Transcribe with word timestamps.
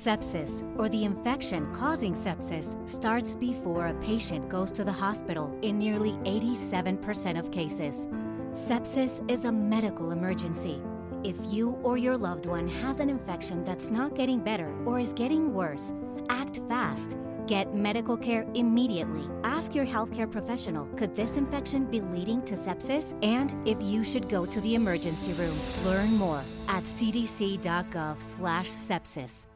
Sepsis, 0.00 0.64
or 0.78 0.88
the 0.88 1.04
infection 1.04 1.70
causing 1.74 2.14
sepsis, 2.14 2.74
starts 2.88 3.36
before 3.36 3.88
a 3.88 3.94
patient 4.00 4.48
goes 4.48 4.72
to 4.72 4.82
the 4.82 4.90
hospital 4.90 5.54
in 5.60 5.78
nearly 5.78 6.12
87% 6.24 7.38
of 7.38 7.50
cases. 7.50 8.06
Sepsis 8.52 9.20
is 9.30 9.44
a 9.44 9.52
medical 9.52 10.12
emergency. 10.12 10.80
If 11.22 11.36
you 11.52 11.72
or 11.82 11.98
your 11.98 12.16
loved 12.16 12.46
one 12.46 12.66
has 12.66 12.98
an 12.98 13.10
infection 13.10 13.62
that's 13.62 13.90
not 13.90 14.16
getting 14.16 14.40
better 14.40 14.74
or 14.86 14.98
is 14.98 15.12
getting 15.12 15.52
worse, 15.52 15.92
act 16.30 16.62
fast. 16.66 17.18
Get 17.46 17.74
medical 17.74 18.16
care 18.16 18.46
immediately. 18.54 19.28
Ask 19.44 19.74
your 19.74 19.84
healthcare 19.84 20.30
professional 20.30 20.86
could 20.96 21.14
this 21.14 21.36
infection 21.36 21.84
be 21.84 22.00
leading 22.00 22.42
to 22.46 22.54
sepsis? 22.54 23.14
And 23.22 23.54
if 23.68 23.76
you 23.82 24.02
should 24.02 24.30
go 24.30 24.46
to 24.46 24.62
the 24.62 24.76
emergency 24.76 25.34
room. 25.34 25.58
Learn 25.84 26.16
more 26.16 26.42
at 26.68 26.84
cdc.gov/sepsis. 26.84 29.49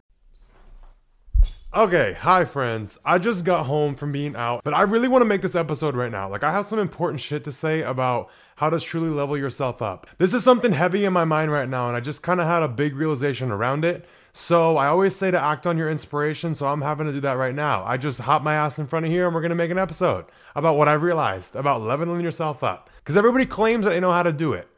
Okay, 1.75 2.12
hi 2.12 2.44
friends. 2.44 3.00
I 3.04 3.18
just 3.18 3.44
got 3.44 3.67
home 3.67 3.96
from 3.96 4.12
being 4.12 4.36
out, 4.36 4.62
but 4.62 4.75
I 4.75 4.82
really 4.82 5.08
want 5.08 5.22
to 5.22 5.26
make 5.26 5.43
this 5.43 5.57
episode 5.57 5.96
right 5.96 6.12
now. 6.12 6.29
Like, 6.29 6.44
I 6.44 6.53
have 6.53 6.67
some 6.67 6.79
important 6.79 7.21
shit 7.21 7.43
to 7.43 7.50
say 7.50 7.82
about 7.82 8.31
how 8.54 8.71
to 8.71 8.79
truly 8.79 9.08
level 9.08 9.36
yourself 9.36 9.82
up. 9.82 10.07
This 10.18 10.32
is 10.34 10.45
something 10.45 10.71
heavy 10.71 11.04
in 11.04 11.12
my 11.12 11.25
mind 11.25 11.50
right 11.50 11.68
now, 11.68 11.89
and 11.89 11.96
I 11.96 12.00
just 12.00 12.22
kind 12.22 12.40
of 12.40 12.46
had 12.46 12.62
a 12.62 12.68
big 12.68 12.95
realization 12.95 13.50
around 13.50 13.84
it. 13.84 14.04
So, 14.32 14.76
I 14.76 14.86
always 14.86 15.17
say 15.17 15.32
to 15.32 15.43
act 15.43 15.67
on 15.67 15.76
your 15.76 15.90
inspiration, 15.90 16.54
so 16.54 16.68
I'm 16.68 16.82
having 16.82 17.08
to 17.08 17.12
do 17.12 17.21
that 17.22 17.39
right 17.39 17.54
now. 17.57 17.82
I 17.84 17.96
just 17.96 18.20
hop 18.20 18.45
my 18.45 18.54
ass 18.54 18.79
in 18.79 18.86
front 18.86 19.06
of 19.06 19.11
here 19.11 19.26
and 19.26 19.34
we're 19.34 19.43
gonna 19.43 19.56
make 19.56 19.72
an 19.72 19.79
episode 19.79 20.26
about 20.54 20.76
what 20.76 20.86
I've 20.86 21.03
realized 21.03 21.56
about 21.56 21.82
leveling 21.82 22.20
yourself 22.20 22.62
up. 22.62 22.89
Because 22.98 23.17
everybody 23.17 23.46
claims 23.46 23.84
that 23.84 23.90
they 23.90 24.00
know 24.00 24.12
how 24.12 24.22
to 24.22 24.32
do 24.32 24.53
it. 24.53 24.68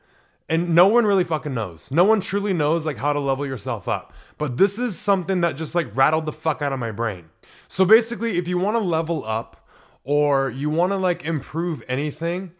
And 0.49 0.75
no 0.75 0.87
one 0.87 1.07
really 1.07 1.25
fucking 1.25 1.55
knows. 1.55 1.91
No 1.91 2.05
one 2.05 2.21
truly 2.21 2.53
knows 2.53 2.85
like 2.85 2.99
how 2.99 3.13
to 3.13 3.21
level 3.21 3.47
yourself 3.47 3.89
up. 3.89 4.13
But 4.39 4.57
this 4.57 4.79
is 4.79 4.97
something 4.97 5.41
that 5.41 5.57
just 5.57 5.75
like 5.75 5.97
rattled 5.97 6.27
the 6.27 6.33
fuck 6.33 6.63
out 6.63 6.73
of 6.73 6.79
my 6.79 6.93
brain. 6.93 7.31
So 7.69 7.85
basically, 7.85 8.39
if 8.39 8.47
you 8.47 8.59
want 8.59 8.77
to 8.77 8.81
level 8.81 9.25
up 9.25 9.67
or 10.05 10.51
you 10.51 10.71
want 10.71 10.93
to 10.93 10.97
like 10.97 11.25
improve 11.25 11.83
anything, 11.89 12.53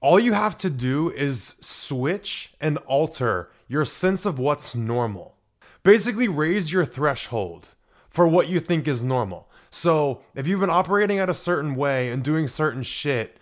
all 0.00 0.20
you 0.20 0.34
have 0.34 0.56
to 0.58 0.70
do 0.70 1.10
is 1.10 1.56
switch 1.60 2.54
and 2.60 2.78
alter 2.78 3.50
your 3.66 3.84
sense 3.84 4.26
of 4.26 4.38
what's 4.38 4.74
normal. 4.74 5.34
Basically, 5.82 6.28
raise 6.28 6.72
your 6.72 6.84
threshold 6.84 7.70
for 8.08 8.28
what 8.28 8.48
you 8.48 8.60
think 8.60 8.86
is 8.86 9.02
normal. 9.02 9.50
So, 9.70 10.22
if 10.36 10.46
you've 10.46 10.60
been 10.60 10.70
operating 10.70 11.18
at 11.18 11.28
a 11.28 11.34
certain 11.34 11.74
way 11.74 12.10
and 12.10 12.22
doing 12.22 12.46
certain 12.46 12.84
shit 12.84 13.38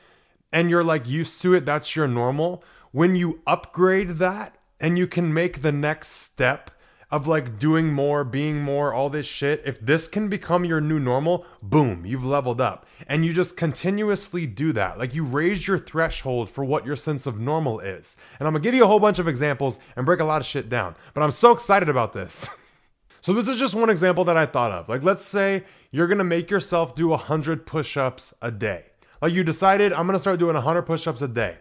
and 0.50 0.70
you're 0.70 0.84
like 0.84 1.06
used 1.06 1.42
to 1.42 1.54
it, 1.54 1.66
that's 1.66 1.94
your 1.94 2.08
normal. 2.08 2.64
When 2.92 3.16
you 3.16 3.40
upgrade 3.46 4.18
that 4.18 4.54
and 4.78 4.98
you 4.98 5.06
can 5.06 5.32
make 5.32 5.62
the 5.62 5.72
next 5.72 6.08
step 6.08 6.70
of 7.10 7.26
like 7.26 7.58
doing 7.58 7.90
more, 7.90 8.22
being 8.22 8.60
more, 8.60 8.92
all 8.92 9.08
this 9.08 9.24
shit, 9.24 9.62
if 9.64 9.80
this 9.80 10.06
can 10.06 10.28
become 10.28 10.66
your 10.66 10.80
new 10.82 11.00
normal, 11.00 11.46
boom, 11.62 12.04
you've 12.04 12.24
leveled 12.24 12.60
up. 12.60 12.86
And 13.06 13.24
you 13.24 13.32
just 13.32 13.56
continuously 13.56 14.46
do 14.46 14.74
that. 14.74 14.98
Like 14.98 15.14
you 15.14 15.24
raise 15.24 15.66
your 15.66 15.78
threshold 15.78 16.50
for 16.50 16.66
what 16.66 16.84
your 16.84 16.96
sense 16.96 17.26
of 17.26 17.40
normal 17.40 17.80
is. 17.80 18.14
And 18.38 18.46
I'm 18.46 18.52
gonna 18.52 18.62
give 18.62 18.74
you 18.74 18.84
a 18.84 18.86
whole 18.86 19.00
bunch 19.00 19.18
of 19.18 19.26
examples 19.26 19.78
and 19.96 20.04
break 20.04 20.20
a 20.20 20.24
lot 20.24 20.42
of 20.42 20.46
shit 20.46 20.68
down. 20.68 20.94
But 21.14 21.22
I'm 21.22 21.30
so 21.30 21.50
excited 21.50 21.88
about 21.88 22.12
this. 22.12 22.46
so 23.22 23.32
this 23.32 23.48
is 23.48 23.56
just 23.56 23.74
one 23.74 23.88
example 23.88 24.24
that 24.24 24.36
I 24.36 24.44
thought 24.44 24.72
of. 24.72 24.90
Like 24.90 25.02
let's 25.02 25.24
say 25.24 25.64
you're 25.92 26.08
gonna 26.08 26.24
make 26.24 26.50
yourself 26.50 26.94
do 26.94 27.08
100 27.08 27.64
push-ups 27.64 28.34
a 28.42 28.50
day. 28.50 28.84
Like 29.22 29.32
you 29.32 29.44
decided, 29.44 29.94
I'm 29.94 30.04
gonna 30.04 30.18
start 30.18 30.38
doing 30.38 30.56
100 30.56 30.82
push-ups 30.82 31.22
a 31.22 31.28
day. 31.28 31.56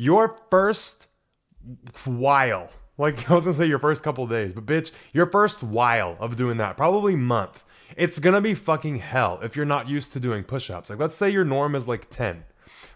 Your 0.00 0.38
first 0.50 1.08
while 2.06 2.70
like 2.96 3.30
I 3.30 3.34
was 3.34 3.44
gonna 3.44 3.54
say 3.54 3.66
your 3.66 3.78
first 3.78 4.02
couple 4.02 4.26
days, 4.26 4.54
but 4.54 4.64
bitch, 4.64 4.92
your 5.12 5.26
first 5.26 5.62
while 5.62 6.16
of 6.18 6.38
doing 6.38 6.56
that, 6.56 6.78
probably 6.78 7.16
month, 7.16 7.62
it's 7.98 8.18
gonna 8.18 8.40
be 8.40 8.54
fucking 8.54 8.96
hell 8.96 9.40
if 9.42 9.56
you're 9.56 9.66
not 9.66 9.90
used 9.90 10.14
to 10.14 10.20
doing 10.20 10.42
push-ups. 10.42 10.88
Like 10.88 10.98
let's 10.98 11.14
say 11.14 11.28
your 11.28 11.44
norm 11.44 11.74
is 11.74 11.86
like 11.86 12.08
10. 12.08 12.44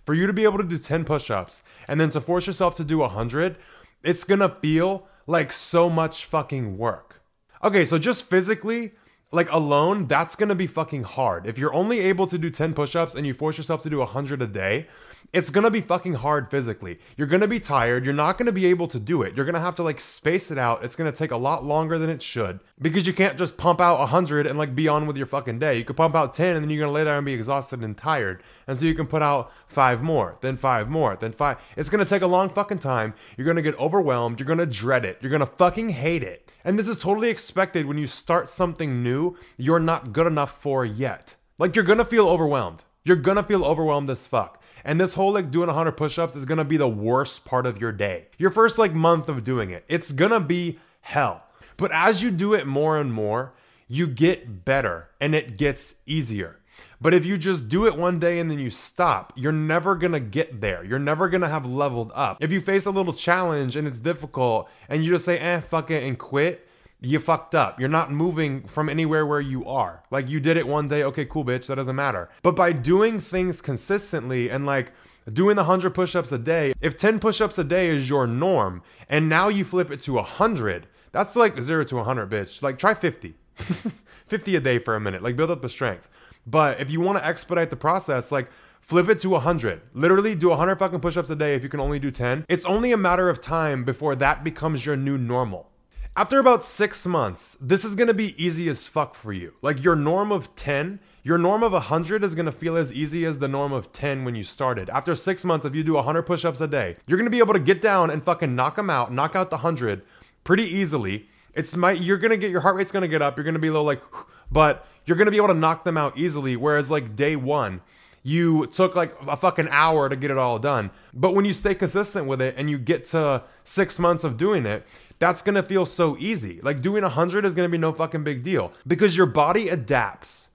For 0.07 0.15
you 0.15 0.27
to 0.27 0.33
be 0.33 0.45
able 0.45 0.57
to 0.57 0.65
do 0.65 0.79
10 0.79 1.05
push-ups 1.05 1.63
and 1.89 2.01
then 2.01 2.09
to 2.09 2.23
force 2.23 2.47
yourself 2.47 2.75
to 2.77 2.85
do 2.85 2.99
100, 2.99 3.59
it's 4.03 4.25
gonna 4.25 4.55
feel 4.55 5.07
like 5.27 5.53
so 5.53 5.91
much 5.91 6.25
fucking 6.25 6.79
work. 6.79 7.21
Okay, 7.63 7.85
so 7.85 7.99
just 7.99 8.31
physically, 8.31 8.93
like 9.31 9.53
alone, 9.53 10.07
that's 10.07 10.37
gonna 10.37 10.55
be 10.55 10.67
fucking 10.67 11.03
hard. 11.03 11.47
If 11.47 11.59
you're 11.59 11.75
only 11.75 12.01
able 12.01 12.27
to 12.29 12.39
do 12.39 12.49
10 12.49 12.73
push 12.73 12.97
ups 12.97 13.15
and 13.15 13.27
you 13.27 13.35
force 13.35 13.59
yourself 13.59 13.83
to 13.83 13.91
do 13.91 13.99
100 13.99 14.41
a 14.41 14.47
day, 14.47 14.87
it's 15.35 15.51
gonna 15.51 15.71
be 15.71 15.81
fucking 15.81 16.15
hard 16.15 16.49
physically. 16.49 17.01
You're 17.17 17.27
gonna 17.27 17.49
be 17.49 17.59
tired. 17.59 18.05
You're 18.05 18.15
not 18.15 18.39
gonna 18.39 18.53
be 18.53 18.67
able 18.67 18.87
to 18.89 19.01
do 19.01 19.23
it. 19.23 19.37
You're 19.37 19.45
gonna 19.45 19.61
have 19.61 19.75
to 19.77 19.83
like 19.83 19.99
space 19.99 20.53
it 20.53 20.59
out. 20.59 20.85
It's 20.85 20.95
gonna 20.95 21.11
take 21.11 21.33
a 21.33 21.37
lot 21.37 21.65
longer 21.65 21.99
than 21.99 22.09
it 22.09 22.23
should 22.23 22.61
because 22.81 23.07
you 23.07 23.13
can't 23.13 23.37
just 23.37 23.57
pump 23.57 23.81
out 23.81 23.99
100 23.99 24.47
and 24.47 24.57
like 24.57 24.77
be 24.77 24.87
on 24.87 25.07
with 25.07 25.17
your 25.17 25.27
fucking 25.27 25.59
day. 25.59 25.77
You 25.77 25.85
could 25.85 25.97
pump 25.97 26.15
out 26.15 26.35
10 26.35 26.55
and 26.55 26.65
then 26.65 26.71
you're 26.71 26.81
gonna 26.81 26.93
lay 26.93 27.03
there 27.03 27.17
and 27.17 27.27
be 27.27 27.35
exhausted 27.35 27.81
and 27.81 27.97
tired. 27.97 28.45
And 28.69 28.79
so 28.79 28.87
you 28.87 28.95
can 28.95 29.09
put 29.09 29.23
out 29.23 29.51
five 29.67 30.03
more, 30.03 30.39
then 30.41 30.57
five 30.57 30.89
more, 30.89 31.17
then 31.17 31.33
five. 31.33 31.59
It's 31.77 31.91
gonna 31.91 32.05
take 32.05 32.23
a 32.23 32.29
long 32.29 32.49
fucking 32.49 32.79
time. 32.79 33.15
You're 33.37 33.47
gonna 33.47 33.61
get 33.61 33.79
overwhelmed. 33.79 34.39
You're 34.39 34.47
gonna 34.47 34.67
dread 34.67 35.05
it. 35.05 35.19
You're 35.21 35.33
gonna 35.33 35.47
fucking 35.47 35.89
hate 35.89 36.23
it. 36.23 36.53
And 36.65 36.79
this 36.79 36.89
is 36.89 36.99
totally 36.99 37.29
expected 37.29 37.87
when 37.87 37.99
you 37.99 38.07
start 38.07 38.49
something 38.49 39.03
new 39.03 39.37
you're 39.57 39.81
not 39.81 40.13
good 40.13 40.29
enough 40.29 40.61
for 40.61 40.85
yet. 40.85 41.35
Like 41.59 41.75
you're 41.75 41.85
gonna 41.85 42.05
feel 42.05 42.29
overwhelmed. 42.29 42.85
You're 43.05 43.17
gonna 43.17 43.43
feel 43.43 43.65
overwhelmed 43.65 44.09
as 44.11 44.27
fuck. 44.27 44.63
And 44.85 45.01
this 45.01 45.15
whole 45.15 45.33
like 45.33 45.51
doing 45.51 45.69
100 45.69 45.93
push 45.93 46.19
ups 46.19 46.37
is 46.37 46.45
gonna 46.45 46.65
be 46.65 46.77
the 46.77 46.89
worst 46.89 47.45
part 47.45 47.67
of 47.67 47.81
your 47.81 47.93
day. 47.93 48.27
Your 48.39 48.51
first 48.51 48.79
like 48.79 48.95
month 48.95 49.29
of 49.29 49.45
doing 49.45 49.71
it, 49.71 49.85
it's 49.89 50.13
gonna 50.13 50.41
be 50.41 50.79
hell. 51.01 51.43
But 51.77 51.91
as 51.93 52.23
you 52.23 52.31
do 52.31 52.55
it 52.55 52.67
more 52.67 52.99
and 52.99 53.13
more, 53.13 53.55
you 53.89 54.07
get 54.07 54.65
better 54.65 55.09
and 55.21 55.35
it 55.35 55.57
gets 55.57 55.95
easier. 56.07 56.59
But 57.01 57.15
if 57.15 57.27
you 57.27 57.37
just 57.37 57.69
do 57.69 57.87
it 57.87 57.97
one 57.97 58.19
day 58.19 58.39
and 58.39 58.51
then 58.51 58.59
you 58.59 58.71
stop, 58.71 59.33
you're 59.37 59.53
never 59.53 59.95
gonna 59.95 60.21
get 60.21 60.61
there. 60.61 60.85
You're 60.85 60.99
never 60.99 61.29
gonna 61.29 61.49
have 61.49 61.67
leveled 61.67 62.11
up. 62.15 62.43
If 62.43 62.51
you 62.51 62.61
face 62.61 62.87
a 62.87 62.91
little 62.91 63.13
challenge 63.13 63.77
and 63.77 63.87
it's 63.87 63.99
difficult 63.99 64.69
and 64.89 65.05
you 65.05 65.13
just 65.13 65.25
say, 65.25 65.39
eh, 65.39 65.61
fuck 65.61 65.91
it, 65.91 66.03
and 66.03 66.19
quit, 66.19 66.64
you 67.05 67.19
fucked 67.21 67.55
up. 67.55 67.79
You're 67.79 67.89
not 67.89 68.11
moving 68.11 68.67
from 68.67 68.89
anywhere 68.89 69.27
where 69.27 69.41
you 69.41 69.65
are. 69.67 70.03
Like 70.11 70.29
you 70.29 70.41
did 70.41 70.57
it 70.57 70.67
one 70.67 70.89
day, 70.89 71.03
okay, 71.05 71.25
cool, 71.25 71.45
bitch, 71.45 71.67
that 71.67 71.77
doesn't 71.77 71.97
matter. 71.97 72.31
But 72.43 72.57
by 72.57 72.73
doing 72.73 73.21
things 73.21 73.61
consistently 73.61 74.51
and 74.51 74.67
like 74.67 74.93
doing 75.33 75.57
the 75.57 75.63
100 75.63 75.95
push-ups 75.95 76.33
a 76.33 76.39
day, 76.39 76.75
if 76.81 76.97
10 76.97 77.19
push-ups 77.21 77.59
a 77.59 77.65
day 77.65 77.89
is 77.89 78.09
your 78.09 78.27
norm 78.27 78.83
and 79.09 79.29
now 79.29 79.49
you 79.49 79.65
flip 79.65 79.91
it 79.91 80.01
to 80.03 80.15
100, 80.15 80.87
that's 81.13 81.37
like 81.37 81.61
0 81.61 81.85
to 81.85 81.97
100, 81.97 82.31
bitch. 82.31 82.63
Like 82.63 82.79
try 82.79 82.95
50. 82.95 83.35
50 84.27 84.57
a 84.57 84.61
day 84.61 84.79
for 84.79 84.97
a 84.97 85.01
minute. 85.01 85.23
Like 85.23 85.37
build 85.37 85.51
up 85.51 85.63
the 85.63 85.69
strength. 85.69 86.09
But 86.47 86.81
if 86.81 86.91
you 86.91 87.01
want 87.01 87.19
to 87.19 87.27
expedite 87.27 87.71
the 87.71 87.77
process, 87.77 88.33
like 88.33 88.51
flip 88.81 89.09
it 89.09 89.21
to 89.21 89.31
100. 89.31 89.81
Literally 89.95 90.35
do 90.35 90.51
100 90.51 90.77
fucking 90.77 91.01
push-ups 91.01 91.31
a 91.31 91.37
day 91.37 91.55
if 91.55 91.63
you 91.63 91.69
can 91.69 91.81
only 91.81 91.99
do 91.99 92.11
10. 92.11 92.45
It's 92.49 92.65
only 92.65 92.93
a 92.93 92.97
matter 92.97 93.29
of 93.29 93.41
time 93.41 93.85
before 93.85 94.15
that 94.17 94.45
becomes 94.45 94.85
your 94.85 94.97
new 94.97 95.17
normal. 95.17 95.71
After 96.17 96.39
about 96.39 96.63
six 96.63 97.05
months, 97.07 97.57
this 97.61 97.85
is 97.85 97.97
gonna 97.97 98.15
be 98.15 98.41
easy 98.43 98.69
as 98.69 98.87
fuck 98.87 99.17
for 99.17 99.33
you. 99.33 99.55
Like 99.63 99.83
your 99.83 99.97
norm 99.97 100.31
of 100.31 100.55
10, 100.55 101.01
your 101.25 101.39
norm 101.39 101.65
of 101.65 101.73
100 101.73 102.23
is 102.23 102.37
gonna 102.37 102.53
feel 102.53 102.77
as 102.77 102.93
easy 102.93 103.25
as 103.25 103.39
the 103.39 103.49
norm 103.49 103.73
of 103.73 103.91
10 103.91 104.25
when 104.25 104.37
you 104.37 104.45
started. 104.45 104.89
After 104.91 105.17
six 105.17 105.45
months, 105.45 105.67
if 105.67 105.75
you 105.75 105.83
do 105.83 105.95
100 105.95 106.23
push 106.23 106.45
ups 106.45 106.61
a 106.61 106.69
day, 106.69 106.99
you're 107.09 107.19
gonna 107.19 107.31
be 107.31 107.41
able 107.41 107.55
to 107.55 107.59
get 107.59 107.83
down 107.83 108.11
and 108.11 108.23
fucking 108.23 108.55
knock 108.55 108.77
them 108.77 108.91
out, 108.91 109.13
knock 109.13 109.35
out 109.35 109.51
the 109.51 109.57
100 109.57 110.03
pretty 110.45 110.63
easily. 110.63 111.29
It's 111.53 111.75
my, 111.75 111.91
you're 111.91 112.19
gonna 112.19 112.37
get, 112.37 112.53
your 112.53 112.61
heart 112.61 112.77
rate's 112.77 112.93
gonna 112.93 113.09
get 113.09 113.21
up, 113.21 113.37
you're 113.37 113.45
gonna 113.45 113.59
be 113.59 113.67
a 113.67 113.73
little 113.73 113.85
like, 113.85 114.03
but 114.53 114.87
you're 115.07 115.17
gonna 115.17 115.33
be 115.33 115.39
able 115.39 115.49
to 115.49 115.55
knock 115.55 115.83
them 115.83 115.97
out 115.97 116.17
easily. 116.17 116.55
Whereas 116.55 116.93
like 116.93 117.17
day 117.17 117.35
one, 117.35 117.81
you 118.23 118.67
took 118.69 118.97
like 118.97 119.15
a 119.29 119.37
fucking 119.37 119.69
hour 119.69 120.09
to 120.09 120.17
get 120.17 120.31
it 120.31 120.39
all 120.39 120.59
done. 120.59 120.91
But 121.13 121.35
when 121.35 121.45
you 121.45 121.53
stay 121.53 121.75
consistent 121.75 122.27
with 122.27 122.41
it 122.41 122.55
and 122.57 122.71
you 122.71 122.79
get 122.79 123.05
to 123.07 123.43
six 123.65 123.99
months 123.99 124.25
of 124.25 124.39
doing 124.39 124.65
it, 124.65 124.87
that's 125.19 125.43
gonna 125.43 125.63
feel 125.63 125.87
so 125.87 126.17
easy. 126.19 126.61
Like 126.63 126.83
doing 126.83 127.03
100 127.03 127.45
is 127.45 127.55
gonna 127.55 127.69
be 127.69 127.79
no 127.79 127.93
fucking 127.93 128.25
big 128.25 128.43
deal 128.43 128.73
because 128.87 129.17
your 129.17 129.27
body 129.27 129.69
adapts. 129.69 130.49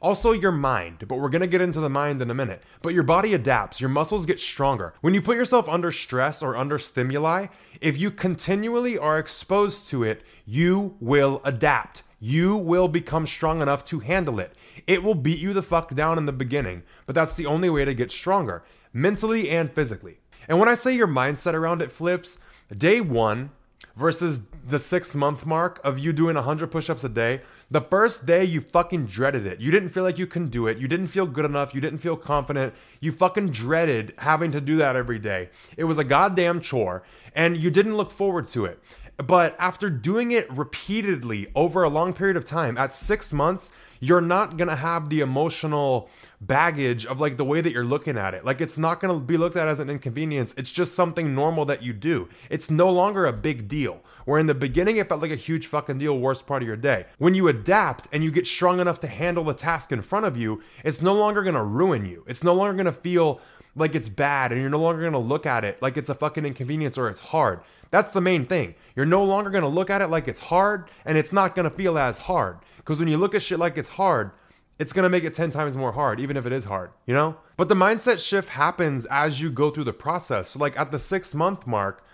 Also, 0.00 0.32
your 0.32 0.52
mind, 0.52 1.04
but 1.08 1.18
we're 1.18 1.30
gonna 1.30 1.46
get 1.46 1.60
into 1.60 1.80
the 1.80 1.88
mind 1.88 2.20
in 2.20 2.30
a 2.30 2.34
minute. 2.34 2.62
But 2.82 2.92
your 2.92 3.02
body 3.02 3.32
adapts, 3.34 3.80
your 3.80 3.90
muscles 3.90 4.26
get 4.26 4.38
stronger. 4.38 4.94
When 5.00 5.14
you 5.14 5.22
put 5.22 5.36
yourself 5.36 5.68
under 5.68 5.90
stress 5.90 6.42
or 6.42 6.56
under 6.56 6.78
stimuli, 6.78 7.46
if 7.80 7.98
you 7.98 8.10
continually 8.10 8.98
are 8.98 9.18
exposed 9.18 9.88
to 9.88 10.02
it, 10.02 10.22
you 10.44 10.96
will 11.00 11.40
adapt. 11.44 12.02
You 12.18 12.56
will 12.56 12.88
become 12.88 13.26
strong 13.26 13.60
enough 13.60 13.84
to 13.86 14.00
handle 14.00 14.40
it. 14.40 14.54
It 14.86 15.02
will 15.02 15.14
beat 15.14 15.38
you 15.38 15.52
the 15.52 15.62
fuck 15.62 15.94
down 15.94 16.18
in 16.18 16.26
the 16.26 16.32
beginning, 16.32 16.82
but 17.06 17.14
that's 17.14 17.34
the 17.34 17.46
only 17.46 17.70
way 17.70 17.84
to 17.84 17.94
get 17.94 18.10
stronger, 18.10 18.64
mentally 18.92 19.50
and 19.50 19.72
physically. 19.72 20.18
And 20.48 20.58
when 20.58 20.68
I 20.68 20.74
say 20.74 20.94
your 20.94 21.08
mindset 21.08 21.54
around 21.54 21.82
it 21.82 21.92
flips, 21.92 22.38
day 22.76 23.00
one, 23.00 23.50
versus 23.96 24.42
the 24.68 24.78
six 24.78 25.14
month 25.14 25.46
mark 25.46 25.80
of 25.82 25.98
you 25.98 26.12
doing 26.12 26.34
100 26.34 26.70
push 26.70 26.90
ups 26.90 27.04
a 27.04 27.08
day. 27.08 27.40
The 27.70 27.80
first 27.80 28.26
day 28.26 28.44
you 28.44 28.60
fucking 28.60 29.06
dreaded 29.06 29.46
it. 29.46 29.60
You 29.60 29.72
didn't 29.72 29.88
feel 29.88 30.04
like 30.04 30.18
you 30.18 30.26
can 30.26 30.48
do 30.48 30.66
it. 30.66 30.78
You 30.78 30.86
didn't 30.86 31.08
feel 31.08 31.26
good 31.26 31.44
enough. 31.44 31.74
You 31.74 31.80
didn't 31.80 31.98
feel 31.98 32.16
confident. 32.16 32.74
You 33.00 33.10
fucking 33.10 33.50
dreaded 33.50 34.14
having 34.18 34.52
to 34.52 34.60
do 34.60 34.76
that 34.76 34.94
every 34.94 35.18
day. 35.18 35.48
It 35.76 35.84
was 35.84 35.98
a 35.98 36.04
goddamn 36.04 36.60
chore 36.60 37.02
and 37.34 37.56
you 37.56 37.70
didn't 37.70 37.96
look 37.96 38.12
forward 38.12 38.48
to 38.48 38.66
it. 38.66 38.80
But 39.16 39.56
after 39.58 39.88
doing 39.88 40.32
it 40.32 40.50
repeatedly 40.54 41.50
over 41.54 41.82
a 41.82 41.88
long 41.88 42.12
period 42.12 42.36
of 42.36 42.44
time, 42.44 42.76
at 42.76 42.92
six 42.92 43.32
months, 43.32 43.70
you're 43.98 44.20
not 44.20 44.58
gonna 44.58 44.76
have 44.76 45.08
the 45.08 45.20
emotional 45.20 46.10
baggage 46.40 47.06
of 47.06 47.18
like 47.18 47.38
the 47.38 47.44
way 47.44 47.62
that 47.62 47.72
you're 47.72 47.84
looking 47.84 48.18
at 48.18 48.34
it. 48.34 48.44
Like 48.44 48.60
it's 48.60 48.76
not 48.76 49.00
gonna 49.00 49.18
be 49.18 49.38
looked 49.38 49.56
at 49.56 49.68
as 49.68 49.80
an 49.80 49.88
inconvenience. 49.88 50.54
It's 50.58 50.70
just 50.70 50.94
something 50.94 51.34
normal 51.34 51.64
that 51.64 51.82
you 51.82 51.94
do. 51.94 52.28
It's 52.50 52.70
no 52.70 52.90
longer 52.90 53.24
a 53.24 53.32
big 53.32 53.68
deal. 53.68 54.02
Where 54.26 54.38
in 54.38 54.46
the 54.46 54.54
beginning 54.54 54.98
it 54.98 55.08
felt 55.08 55.22
like 55.22 55.30
a 55.30 55.36
huge 55.36 55.66
fucking 55.66 55.98
deal, 55.98 56.18
worst 56.18 56.46
part 56.46 56.62
of 56.62 56.68
your 56.68 56.76
day. 56.76 57.06
When 57.16 57.34
you 57.34 57.48
adapt 57.48 58.08
and 58.12 58.22
you 58.22 58.30
get 58.30 58.46
strong 58.46 58.80
enough 58.80 59.00
to 59.00 59.06
handle 59.06 59.44
the 59.44 59.54
task 59.54 59.92
in 59.92 60.02
front 60.02 60.26
of 60.26 60.36
you, 60.36 60.62
it's 60.84 61.00
no 61.00 61.14
longer 61.14 61.42
gonna 61.42 61.64
ruin 61.64 62.04
you. 62.04 62.22
It's 62.26 62.44
no 62.44 62.52
longer 62.52 62.74
gonna 62.74 62.92
feel 62.92 63.40
like 63.76 63.94
it's 63.94 64.08
bad 64.08 64.52
and 64.52 64.60
you're 64.60 64.70
no 64.70 64.80
longer 64.80 65.02
gonna 65.02 65.18
look 65.18 65.46
at 65.46 65.62
it 65.64 65.80
like 65.82 65.96
it's 65.96 66.08
a 66.08 66.14
fucking 66.14 66.46
inconvenience 66.46 66.98
or 66.98 67.08
it's 67.08 67.20
hard. 67.20 67.60
That's 67.90 68.12
the 68.12 68.20
main 68.20 68.46
thing. 68.46 68.74
You're 68.94 69.06
no 69.06 69.24
longer 69.24 69.50
gonna 69.50 69.68
look 69.68 69.90
at 69.90 70.02
it 70.02 70.08
like 70.08 70.28
it's 70.28 70.40
hard 70.40 70.90
and 71.04 71.16
it's 71.18 71.32
not 71.32 71.54
gonna 71.54 71.70
feel 71.70 71.98
as 71.98 72.18
hard. 72.18 72.58
Because 72.76 72.98
when 72.98 73.08
you 73.08 73.16
look 73.16 73.34
at 73.34 73.42
shit 73.42 73.58
like 73.58 73.76
it's 73.76 73.90
hard, 73.90 74.30
it's 74.78 74.92
gonna 74.92 75.08
make 75.08 75.24
it 75.24 75.34
10 75.34 75.50
times 75.50 75.76
more 75.76 75.92
hard, 75.92 76.20
even 76.20 76.36
if 76.36 76.46
it 76.46 76.52
is 76.52 76.64
hard, 76.64 76.90
you 77.06 77.14
know? 77.14 77.36
But 77.56 77.68
the 77.68 77.74
mindset 77.74 78.18
shift 78.18 78.50
happens 78.50 79.06
as 79.06 79.40
you 79.40 79.50
go 79.50 79.70
through 79.70 79.84
the 79.84 79.92
process. 79.92 80.50
So, 80.50 80.58
like 80.58 80.78
at 80.78 80.92
the 80.92 80.98
six 80.98 81.34
month 81.34 81.66
mark, 81.66 82.04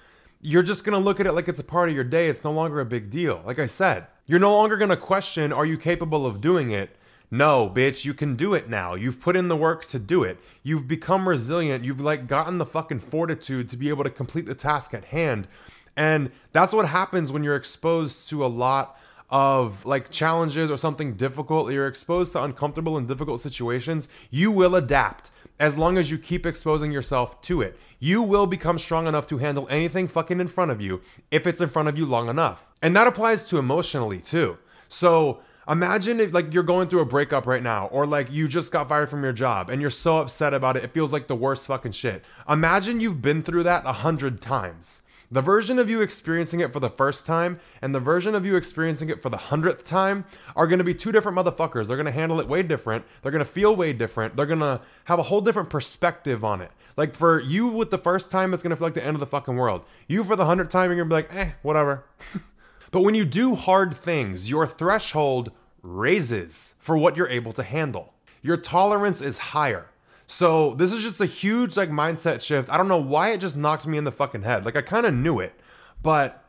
you're 0.40 0.62
just 0.62 0.84
gonna 0.84 0.98
look 0.98 1.20
at 1.20 1.26
it 1.26 1.32
like 1.32 1.48
it's 1.48 1.60
a 1.60 1.64
part 1.64 1.88
of 1.88 1.94
your 1.94 2.04
day. 2.04 2.28
It's 2.28 2.44
no 2.44 2.52
longer 2.52 2.80
a 2.80 2.84
big 2.84 3.10
deal. 3.10 3.42
Like 3.44 3.58
I 3.58 3.66
said, 3.66 4.06
you're 4.26 4.40
no 4.40 4.56
longer 4.56 4.76
gonna 4.76 4.96
question, 4.96 5.52
are 5.52 5.66
you 5.66 5.76
capable 5.76 6.26
of 6.26 6.40
doing 6.40 6.70
it? 6.70 6.96
No, 7.32 7.72
bitch, 7.74 8.04
you 8.04 8.12
can 8.12 8.36
do 8.36 8.52
it 8.52 8.68
now. 8.68 8.92
You've 8.94 9.18
put 9.18 9.36
in 9.36 9.48
the 9.48 9.56
work 9.56 9.88
to 9.88 9.98
do 9.98 10.22
it. 10.22 10.38
You've 10.62 10.86
become 10.86 11.26
resilient. 11.26 11.82
You've 11.82 11.98
like 11.98 12.28
gotten 12.28 12.58
the 12.58 12.66
fucking 12.66 13.00
fortitude 13.00 13.70
to 13.70 13.78
be 13.78 13.88
able 13.88 14.04
to 14.04 14.10
complete 14.10 14.44
the 14.44 14.54
task 14.54 14.92
at 14.92 15.06
hand. 15.06 15.48
And 15.96 16.30
that's 16.52 16.74
what 16.74 16.86
happens 16.86 17.32
when 17.32 17.42
you're 17.42 17.56
exposed 17.56 18.28
to 18.28 18.44
a 18.44 18.48
lot 18.48 18.98
of 19.30 19.86
like 19.86 20.10
challenges 20.10 20.70
or 20.70 20.76
something 20.76 21.14
difficult, 21.14 21.72
you're 21.72 21.86
exposed 21.86 22.32
to 22.32 22.42
uncomfortable 22.44 22.98
and 22.98 23.08
difficult 23.08 23.40
situations, 23.40 24.10
you 24.28 24.50
will 24.50 24.76
adapt 24.76 25.30
as 25.58 25.78
long 25.78 25.96
as 25.96 26.10
you 26.10 26.18
keep 26.18 26.44
exposing 26.44 26.92
yourself 26.92 27.40
to 27.40 27.62
it. 27.62 27.78
You 27.98 28.20
will 28.20 28.46
become 28.46 28.78
strong 28.78 29.06
enough 29.06 29.26
to 29.28 29.38
handle 29.38 29.66
anything 29.70 30.06
fucking 30.06 30.38
in 30.38 30.48
front 30.48 30.70
of 30.70 30.82
you 30.82 31.00
if 31.30 31.46
it's 31.46 31.62
in 31.62 31.70
front 31.70 31.88
of 31.88 31.96
you 31.96 32.04
long 32.04 32.28
enough. 32.28 32.68
And 32.82 32.94
that 32.94 33.06
applies 33.06 33.48
to 33.48 33.58
emotionally 33.58 34.18
too. 34.18 34.58
So, 34.86 35.40
Imagine 35.68 36.18
if 36.18 36.32
like 36.32 36.52
you're 36.52 36.64
going 36.64 36.88
through 36.88 37.00
a 37.00 37.06
breakup 37.06 37.46
right 37.46 37.62
now, 37.62 37.86
or 37.86 38.04
like 38.04 38.32
you 38.32 38.48
just 38.48 38.72
got 38.72 38.88
fired 38.88 39.08
from 39.08 39.22
your 39.22 39.32
job 39.32 39.70
and 39.70 39.80
you're 39.80 39.90
so 39.90 40.18
upset 40.18 40.52
about 40.52 40.76
it, 40.76 40.84
it 40.84 40.92
feels 40.92 41.12
like 41.12 41.28
the 41.28 41.36
worst 41.36 41.66
fucking 41.66 41.92
shit. 41.92 42.24
Imagine 42.48 43.00
you've 43.00 43.22
been 43.22 43.42
through 43.42 43.62
that 43.62 43.84
a 43.86 43.92
hundred 43.92 44.40
times. 44.40 45.02
The 45.30 45.40
version 45.40 45.78
of 45.78 45.88
you 45.88 46.02
experiencing 46.02 46.60
it 46.60 46.74
for 46.74 46.80
the 46.80 46.90
first 46.90 47.24
time 47.24 47.58
and 47.80 47.94
the 47.94 48.00
version 48.00 48.34
of 48.34 48.44
you 48.44 48.54
experiencing 48.54 49.08
it 49.08 49.22
for 49.22 49.30
the 49.30 49.38
hundredth 49.38 49.82
time 49.84 50.26
are 50.54 50.66
gonna 50.66 50.84
be 50.84 50.94
two 50.94 51.10
different 51.10 51.38
motherfuckers. 51.38 51.86
They're 51.86 51.96
gonna 51.96 52.10
handle 52.10 52.38
it 52.40 52.48
way 52.48 52.62
different. 52.62 53.04
They're 53.22 53.32
gonna 53.32 53.44
feel 53.44 53.74
way 53.74 53.92
different. 53.94 54.36
They're 54.36 54.44
gonna 54.44 54.82
have 55.04 55.18
a 55.18 55.22
whole 55.24 55.40
different 55.40 55.70
perspective 55.70 56.44
on 56.44 56.60
it. 56.60 56.70
Like 56.98 57.14
for 57.14 57.40
you 57.40 57.68
with 57.68 57.90
the 57.90 57.96
first 57.96 58.30
time, 58.30 58.52
it's 58.52 58.62
gonna 58.62 58.76
feel 58.76 58.88
like 58.88 58.94
the 58.94 59.04
end 59.04 59.14
of 59.14 59.20
the 59.20 59.26
fucking 59.26 59.56
world. 59.56 59.84
You 60.06 60.22
for 60.24 60.36
the 60.36 60.44
hundredth 60.44 60.70
time, 60.70 60.90
you're 60.90 61.02
gonna 61.02 61.08
be 61.08 61.14
like, 61.14 61.34
eh, 61.34 61.52
whatever. 61.62 62.04
But 62.92 63.00
when 63.00 63.14
you 63.16 63.24
do 63.24 63.56
hard 63.56 63.96
things, 63.96 64.48
your 64.48 64.66
threshold 64.66 65.50
raises 65.82 66.76
for 66.78 66.96
what 66.96 67.16
you're 67.16 67.28
able 67.28 67.52
to 67.54 67.62
handle. 67.62 68.12
Your 68.42 68.58
tolerance 68.58 69.20
is 69.20 69.38
higher. 69.38 69.86
So 70.26 70.74
this 70.74 70.92
is 70.92 71.02
just 71.02 71.20
a 71.20 71.26
huge 71.26 71.76
like 71.76 71.90
mindset 71.90 72.42
shift. 72.42 72.70
I 72.70 72.76
don't 72.76 72.88
know 72.88 73.00
why 73.00 73.30
it 73.30 73.38
just 73.38 73.56
knocked 73.56 73.86
me 73.86 73.98
in 73.98 74.04
the 74.04 74.12
fucking 74.12 74.42
head. 74.42 74.64
Like 74.64 74.76
I 74.76 74.82
kind 74.82 75.06
of 75.06 75.14
knew 75.14 75.40
it, 75.40 75.58
but 76.02 76.44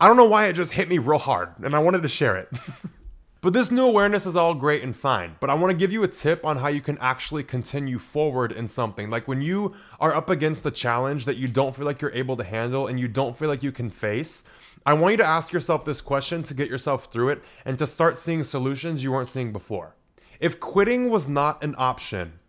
I 0.00 0.08
don't 0.08 0.16
know 0.16 0.24
why 0.24 0.46
it 0.46 0.54
just 0.54 0.72
hit 0.72 0.88
me 0.88 0.98
real 0.98 1.18
hard 1.18 1.50
and 1.62 1.76
I 1.76 1.78
wanted 1.78 2.02
to 2.02 2.08
share 2.08 2.36
it. 2.36 2.48
but 3.42 3.52
this 3.52 3.70
new 3.70 3.84
awareness 3.84 4.24
is 4.24 4.34
all 4.34 4.54
great 4.54 4.82
and 4.82 4.96
fine, 4.96 5.36
but 5.40 5.50
I 5.50 5.54
want 5.54 5.72
to 5.72 5.76
give 5.76 5.92
you 5.92 6.02
a 6.04 6.08
tip 6.08 6.44
on 6.44 6.56
how 6.56 6.68
you 6.68 6.80
can 6.80 6.96
actually 6.98 7.44
continue 7.44 7.98
forward 7.98 8.50
in 8.50 8.66
something. 8.66 9.10
Like 9.10 9.28
when 9.28 9.42
you 9.42 9.74
are 10.00 10.14
up 10.14 10.30
against 10.30 10.62
the 10.62 10.70
challenge 10.70 11.26
that 11.26 11.36
you 11.36 11.48
don't 11.48 11.76
feel 11.76 11.84
like 11.84 12.00
you're 12.00 12.12
able 12.12 12.36
to 12.38 12.44
handle 12.44 12.86
and 12.86 12.98
you 12.98 13.08
don't 13.08 13.36
feel 13.36 13.48
like 13.48 13.62
you 13.62 13.72
can 13.72 13.90
face, 13.90 14.44
I 14.84 14.94
want 14.94 15.12
you 15.12 15.16
to 15.18 15.24
ask 15.24 15.52
yourself 15.52 15.84
this 15.84 16.00
question 16.00 16.42
to 16.42 16.54
get 16.54 16.68
yourself 16.68 17.12
through 17.12 17.30
it 17.30 17.42
and 17.64 17.78
to 17.78 17.86
start 17.86 18.18
seeing 18.18 18.42
solutions 18.42 19.04
you 19.04 19.12
weren't 19.12 19.28
seeing 19.28 19.52
before. 19.52 19.94
If 20.40 20.58
quitting 20.58 21.08
was 21.08 21.28
not 21.28 21.62
an 21.62 21.76
option, 21.78 22.40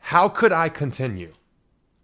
how 0.00 0.28
could 0.28 0.52
I 0.52 0.68
continue? 0.68 1.32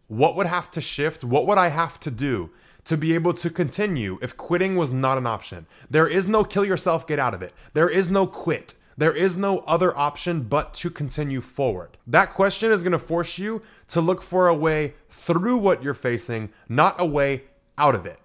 What 0.08 0.36
would 0.36 0.46
have 0.46 0.70
to 0.72 0.80
shift? 0.80 1.22
What 1.22 1.46
would 1.46 1.58
I 1.58 1.68
have 1.68 2.00
to 2.00 2.10
do 2.10 2.50
to 2.84 2.96
be 2.96 3.14
able 3.14 3.32
to 3.34 3.48
continue 3.48 4.18
if 4.20 4.36
quitting 4.36 4.76
was 4.76 4.90
not 4.90 5.18
an 5.18 5.26
option? 5.26 5.66
There 5.88 6.08
is 6.08 6.26
no 6.26 6.42
kill 6.42 6.64
yourself, 6.64 7.06
get 7.06 7.20
out 7.20 7.32
of 7.32 7.42
it. 7.42 7.52
There 7.74 7.88
is 7.88 8.10
no 8.10 8.26
quit. 8.26 8.74
There 8.96 9.14
is 9.14 9.36
no 9.36 9.60
other 9.60 9.96
option 9.96 10.42
but 10.42 10.74
to 10.74 10.90
continue 10.90 11.40
forward. 11.40 11.96
That 12.06 12.34
question 12.34 12.70
is 12.72 12.82
going 12.82 12.92
to 12.92 12.98
force 12.98 13.38
you 13.38 13.62
to 13.88 14.00
look 14.00 14.22
for 14.22 14.48
a 14.48 14.54
way 14.54 14.94
through 15.08 15.58
what 15.58 15.82
you're 15.82 15.94
facing, 15.94 16.50
not 16.68 16.96
a 16.98 17.06
way 17.06 17.44
out 17.78 17.94
of 17.94 18.04
it. 18.04 18.18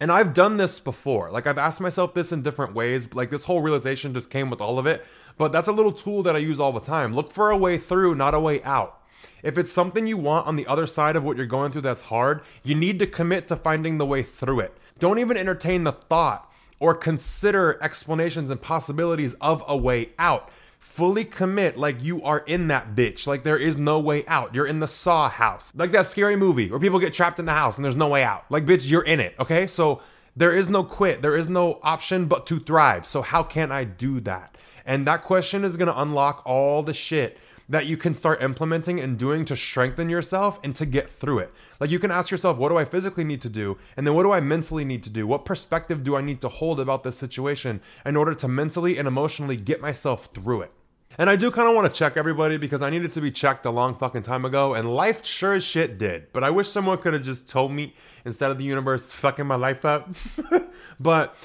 And 0.00 0.10
I've 0.10 0.32
done 0.32 0.56
this 0.56 0.80
before. 0.80 1.30
Like 1.30 1.46
I've 1.46 1.58
asked 1.58 1.80
myself 1.80 2.14
this 2.14 2.32
in 2.32 2.42
different 2.42 2.74
ways. 2.74 3.12
Like 3.14 3.28
this 3.28 3.44
whole 3.44 3.60
realization 3.60 4.14
just 4.14 4.30
came 4.30 4.48
with 4.48 4.60
all 4.60 4.78
of 4.78 4.86
it. 4.86 5.04
But 5.36 5.52
that's 5.52 5.68
a 5.68 5.72
little 5.72 5.92
tool 5.92 6.22
that 6.22 6.34
I 6.34 6.38
use 6.38 6.58
all 6.58 6.72
the 6.72 6.80
time. 6.80 7.14
Look 7.14 7.30
for 7.30 7.50
a 7.50 7.56
way 7.56 7.76
through, 7.76 8.14
not 8.14 8.34
a 8.34 8.40
way 8.40 8.62
out. 8.62 8.98
If 9.42 9.58
it's 9.58 9.72
something 9.72 10.06
you 10.06 10.16
want 10.16 10.46
on 10.46 10.56
the 10.56 10.66
other 10.66 10.86
side 10.86 11.16
of 11.16 11.24
what 11.24 11.36
you're 11.36 11.46
going 11.46 11.70
through 11.70 11.82
that's 11.82 12.02
hard, 12.02 12.42
you 12.62 12.74
need 12.74 12.98
to 12.98 13.06
commit 13.06 13.48
to 13.48 13.56
finding 13.56 13.98
the 13.98 14.06
way 14.06 14.22
through 14.22 14.60
it. 14.60 14.76
Don't 14.98 15.18
even 15.18 15.36
entertain 15.36 15.84
the 15.84 15.92
thought 15.92 16.50
or 16.78 16.94
consider 16.94 17.78
explanations 17.82 18.50
and 18.50 18.60
possibilities 18.60 19.34
of 19.34 19.62
a 19.68 19.76
way 19.76 20.10
out 20.18 20.50
fully 20.80 21.24
commit 21.24 21.76
like 21.78 22.02
you 22.02 22.22
are 22.24 22.40
in 22.40 22.68
that 22.68 22.96
bitch. 22.96 23.26
Like 23.26 23.44
there 23.44 23.56
is 23.56 23.76
no 23.76 24.00
way 24.00 24.26
out. 24.26 24.54
You're 24.54 24.66
in 24.66 24.80
the 24.80 24.88
saw 24.88 25.28
house. 25.28 25.72
Like 25.76 25.92
that 25.92 26.06
scary 26.06 26.34
movie 26.34 26.68
where 26.68 26.80
people 26.80 26.98
get 26.98 27.14
trapped 27.14 27.38
in 27.38 27.44
the 27.44 27.52
house 27.52 27.76
and 27.76 27.84
there's 27.84 27.94
no 27.94 28.08
way 28.08 28.24
out. 28.24 28.44
Like 28.50 28.66
bitch, 28.66 28.90
you're 28.90 29.04
in 29.04 29.20
it. 29.20 29.34
Okay. 29.38 29.66
So 29.68 30.00
there 30.34 30.52
is 30.52 30.68
no 30.68 30.82
quit. 30.82 31.22
There 31.22 31.36
is 31.36 31.48
no 31.48 31.78
option 31.82 32.26
but 32.26 32.46
to 32.46 32.58
thrive. 32.58 33.06
So 33.06 33.22
how 33.22 33.42
can 33.42 33.70
I 33.70 33.84
do 33.84 34.20
that? 34.20 34.56
And 34.84 35.06
that 35.06 35.22
question 35.22 35.64
is 35.64 35.76
to 35.76 36.00
unlock 36.00 36.42
all 36.44 36.82
the 36.82 36.94
shit 36.94 37.38
that 37.70 37.86
you 37.86 37.96
can 37.96 38.14
start 38.14 38.42
implementing 38.42 38.98
and 39.00 39.16
doing 39.16 39.44
to 39.46 39.56
strengthen 39.56 40.10
yourself 40.10 40.58
and 40.64 40.74
to 40.74 40.84
get 40.84 41.08
through 41.08 41.38
it. 41.38 41.52
Like 41.78 41.90
you 41.90 42.00
can 42.00 42.10
ask 42.10 42.30
yourself, 42.30 42.58
what 42.58 42.68
do 42.68 42.76
I 42.76 42.84
physically 42.84 43.24
need 43.24 43.40
to 43.42 43.48
do? 43.48 43.78
And 43.96 44.04
then 44.04 44.14
what 44.14 44.24
do 44.24 44.32
I 44.32 44.40
mentally 44.40 44.84
need 44.84 45.04
to 45.04 45.10
do? 45.10 45.26
What 45.26 45.44
perspective 45.44 46.02
do 46.02 46.16
I 46.16 46.20
need 46.20 46.40
to 46.40 46.48
hold 46.48 46.80
about 46.80 47.04
this 47.04 47.16
situation 47.16 47.80
in 48.04 48.16
order 48.16 48.34
to 48.34 48.48
mentally 48.48 48.98
and 48.98 49.06
emotionally 49.06 49.56
get 49.56 49.80
myself 49.80 50.28
through 50.34 50.62
it? 50.62 50.72
And 51.16 51.30
I 51.30 51.36
do 51.36 51.50
kind 51.50 51.68
of 51.68 51.74
want 51.74 51.92
to 51.92 51.96
check 51.96 52.16
everybody 52.16 52.56
because 52.56 52.82
I 52.82 52.90
needed 52.90 53.12
to 53.14 53.20
be 53.20 53.30
checked 53.30 53.66
a 53.66 53.70
long 53.70 53.96
fucking 53.96 54.22
time 54.22 54.44
ago, 54.44 54.74
and 54.74 54.94
life 54.94 55.24
sure 55.24 55.54
as 55.54 55.64
shit 55.64 55.98
did. 55.98 56.32
But 56.32 56.44
I 56.44 56.50
wish 56.50 56.68
someone 56.68 56.98
could 56.98 57.14
have 57.14 57.22
just 57.22 57.48
told 57.48 57.72
me 57.72 57.94
instead 58.24 58.50
of 58.50 58.58
the 58.58 58.64
universe 58.64 59.12
fucking 59.12 59.46
my 59.46 59.56
life 59.56 59.84
up. 59.84 60.08
but 61.00 61.36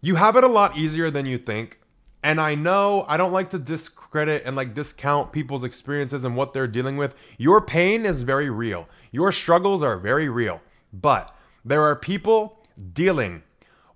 you 0.00 0.16
have 0.16 0.36
it 0.36 0.44
a 0.44 0.48
lot 0.48 0.76
easier 0.76 1.10
than 1.10 1.24
you 1.26 1.38
think. 1.38 1.78
And 2.22 2.40
I 2.40 2.54
know 2.54 3.04
I 3.08 3.16
don't 3.16 3.32
like 3.32 3.50
to 3.50 3.58
discredit 3.58 4.42
and 4.46 4.54
like 4.54 4.74
discount 4.74 5.32
people's 5.32 5.64
experiences 5.64 6.24
and 6.24 6.36
what 6.36 6.52
they're 6.52 6.68
dealing 6.68 6.96
with. 6.96 7.14
Your 7.36 7.60
pain 7.60 8.06
is 8.06 8.22
very 8.22 8.48
real, 8.48 8.88
your 9.10 9.32
struggles 9.32 9.82
are 9.82 9.98
very 9.98 10.28
real. 10.28 10.60
But 10.92 11.34
there 11.64 11.82
are 11.82 11.96
people 11.96 12.58
dealing 12.92 13.42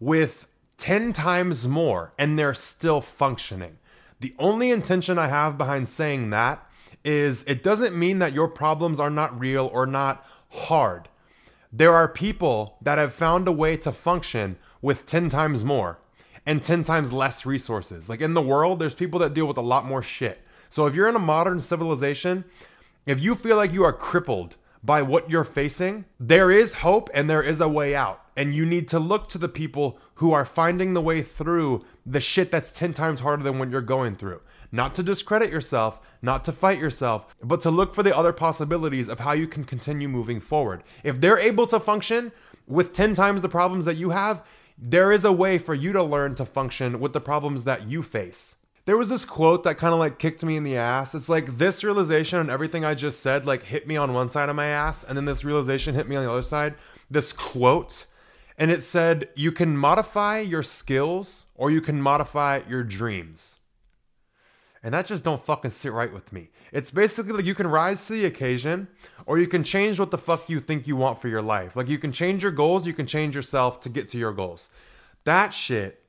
with 0.01 0.47
10 0.79 1.13
times 1.13 1.67
more 1.67 2.13
and 2.19 2.39
they're 2.39 2.55
still 2.55 3.01
functioning. 3.01 3.79
The 4.21 4.35
only 4.39 4.71
intention 4.71 5.19
I 5.19 5.29
have 5.29 5.59
behind 5.59 5.89
saying 5.89 6.31
that 6.31 6.67
is 7.05 7.45
it 7.47 7.63
doesn't 7.63 7.97
mean 7.97 8.19
that 8.19 8.33
your 8.33 8.49
problems 8.49 8.99
are 8.99 9.11
not 9.11 9.39
real 9.39 9.71
or 9.73 9.87
not 9.87 10.27
hard. 10.49 11.09
There 11.73 11.95
are 11.95 12.09
people 12.09 12.79
that 12.83 12.99
have 12.99 13.13
found 13.13 13.47
a 13.47 13.53
way 13.53 13.77
to 13.79 13.93
function 13.93 14.57
with 14.81 15.07
10 15.07 15.29
times 15.29 15.65
more 15.65 15.99
and 16.47 16.63
10 16.63 16.85
times 16.85 17.13
less 17.13 17.45
resources. 17.45 18.09
Like 18.09 18.21
in 18.21 18.35
the 18.35 18.41
world, 18.43 18.79
there's 18.79 18.95
people 18.95 19.21
that 19.21 19.35
deal 19.35 19.47
with 19.47 19.59
a 19.59 19.63
lot 19.63 19.85
more 19.85 20.03
shit. 20.03 20.41
So 20.69 20.87
if 20.87 20.95
you're 20.95 21.09
in 21.09 21.17
a 21.17 21.21
modern 21.21 21.61
civilization, 21.61 22.45
if 23.05 23.21
you 23.21 23.35
feel 23.35 23.57
like 23.57 23.73
you 23.73 23.85
are 23.85 23.93
crippled 23.93 24.57
by 24.83 25.03
what 25.03 25.29
you're 25.29 25.45
facing, 25.45 26.05
there 26.21 26.51
is 26.51 26.75
hope 26.75 27.11
and 27.13 27.29
there 27.29 27.43
is 27.43 27.61
a 27.61 27.69
way 27.69 27.95
out. 27.95 28.23
And 28.37 28.55
you 28.55 28.65
need 28.65 28.87
to 28.89 28.99
look 28.99 29.29
to 29.31 29.39
the 29.39 29.49
people 29.49 29.99
who 30.15 30.33
are 30.33 30.45
finding 30.45 30.95
the 30.95 31.01
way 31.01 31.23
through 31.23 31.85
the 32.05 32.21
shit 32.21 32.51
that's 32.51 32.73
10 32.73 32.95
times 32.95 33.21
harder 33.21 33.43
than 33.43 33.59
what 33.59 33.71
you're 33.71 33.81
going 33.81 34.17
through. 34.17 34.41
Not 34.71 34.95
to 34.97 35.03
discredit 35.03 35.51
yourself, 35.51 36.01
not 36.23 36.45
to 36.45 36.53
fight 36.53 36.79
yourself, 36.79 37.35
but 37.43 37.61
to 37.63 37.71
look 37.71 37.95
for 37.95 38.03
the 38.03 38.17
other 38.17 38.33
possibilities 38.33 39.09
of 39.09 39.21
how 39.21 39.33
you 39.33 39.47
can 39.49 39.65
continue 39.65 40.09
moving 40.09 40.41
forward. 40.41 40.83
If 41.03 41.21
they're 41.21 41.39
able 41.39 41.67
to 41.69 41.81
function 41.81 42.33
with 42.67 42.93
10 42.93 43.15
times 43.15 43.43
the 43.43 43.49
problems 43.49 43.85
that 43.85 43.97
you 43.97 44.11
have, 44.11 44.43
there 44.79 45.11
is 45.13 45.25
a 45.25 45.33
way 45.33 45.59
for 45.59 45.75
you 45.75 45.93
to 45.93 46.03
learn 46.03 46.35
to 46.35 46.45
function 46.45 47.01
with 47.01 47.13
the 47.13 47.21
problems 47.21 47.65
that 47.65 47.87
you 47.87 48.03
face. 48.03 48.57
There 48.85 48.97
was 48.97 49.09
this 49.09 49.25
quote 49.25 49.65
that 49.65 49.79
kind 49.79 49.93
of 49.93 49.99
like 49.99 50.19
kicked 50.19 50.45
me 50.45 50.57
in 50.57 50.63
the 50.63 50.77
ass. 50.77 51.15
It's 51.15 51.29
like 51.29 51.59
this 51.59 51.83
realization 51.83 52.39
and 52.39 52.51
everything 52.51 52.85
I 52.85 52.95
just 52.95 53.21
said 53.21 53.45
like 53.45 53.65
hit 53.65 53.89
me 53.89 53.97
on 53.97 54.15
one 54.15 54.31
side 54.31 54.49
of 54.49 54.55
my 54.55 54.67
ass 54.67 55.03
and 55.03 55.17
then 55.17 55.25
this 55.25 55.45
realization 55.45 55.95
hit 55.95 56.09
me 56.09 56.15
on 56.15 56.25
the 56.25 56.31
other 56.31 56.43
side. 56.43 56.75
This 57.11 57.33
quote 57.33 58.07
And 58.57 58.71
it 58.71 58.85
said 58.85 59.29
you 59.35 59.51
can 59.51 59.77
modify 59.77 60.39
your 60.39 60.63
skills 60.63 61.47
or 61.57 61.71
you 61.71 61.81
can 61.81 62.01
modify 62.01 62.61
your 62.69 62.85
dreams. 62.85 63.56
And 64.83 64.95
that 64.95 65.07
just 65.07 65.25
don't 65.25 65.45
fucking 65.45 65.71
sit 65.71 65.93
right 65.93 66.13
with 66.13 66.33
me. 66.33 66.51
It's 66.73 66.91
basically 66.91 67.33
like 67.33 67.45
you 67.45 67.55
can 67.55 67.67
rise 67.67 68.07
to 68.07 68.13
the 68.13 68.25
occasion 68.27 68.89
or 69.25 69.39
you 69.39 69.47
can 69.47 69.65
change 69.65 69.99
what 69.99 70.11
the 70.11 70.19
fuck 70.19 70.49
you 70.49 70.61
think 70.61 70.87
you 70.87 70.97
want 70.97 71.21
for 71.21 71.29
your 71.29 71.43
life. 71.43 71.75
Like 71.77 71.89
you 71.89 71.99
can 71.99 72.13
change 72.13 72.43
your 72.43 72.53
goals, 72.53 72.87
you 72.87 72.93
can 72.93 73.07
change 73.07 73.35
yourself 73.35 73.81
to 73.81 73.89
get 73.89 74.11
to 74.11 74.19
your 74.19 74.33
goals. 74.33 74.71
That 75.25 75.53
shit 75.53 76.05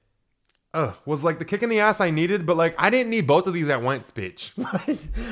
uh, 0.73 0.93
was 1.05 1.23
like 1.23 1.39
the 1.39 1.45
kick 1.45 1.63
in 1.63 1.69
the 1.69 1.79
ass 1.79 1.99
I 1.99 2.11
needed, 2.11 2.45
but 2.45 2.57
like 2.57 2.75
I 2.77 2.89
didn't 2.89 3.09
need 3.09 3.25
both 3.25 3.47
of 3.47 3.53
these 3.53 3.67
at 3.69 3.81
once, 3.81 4.11
bitch. 4.11 4.51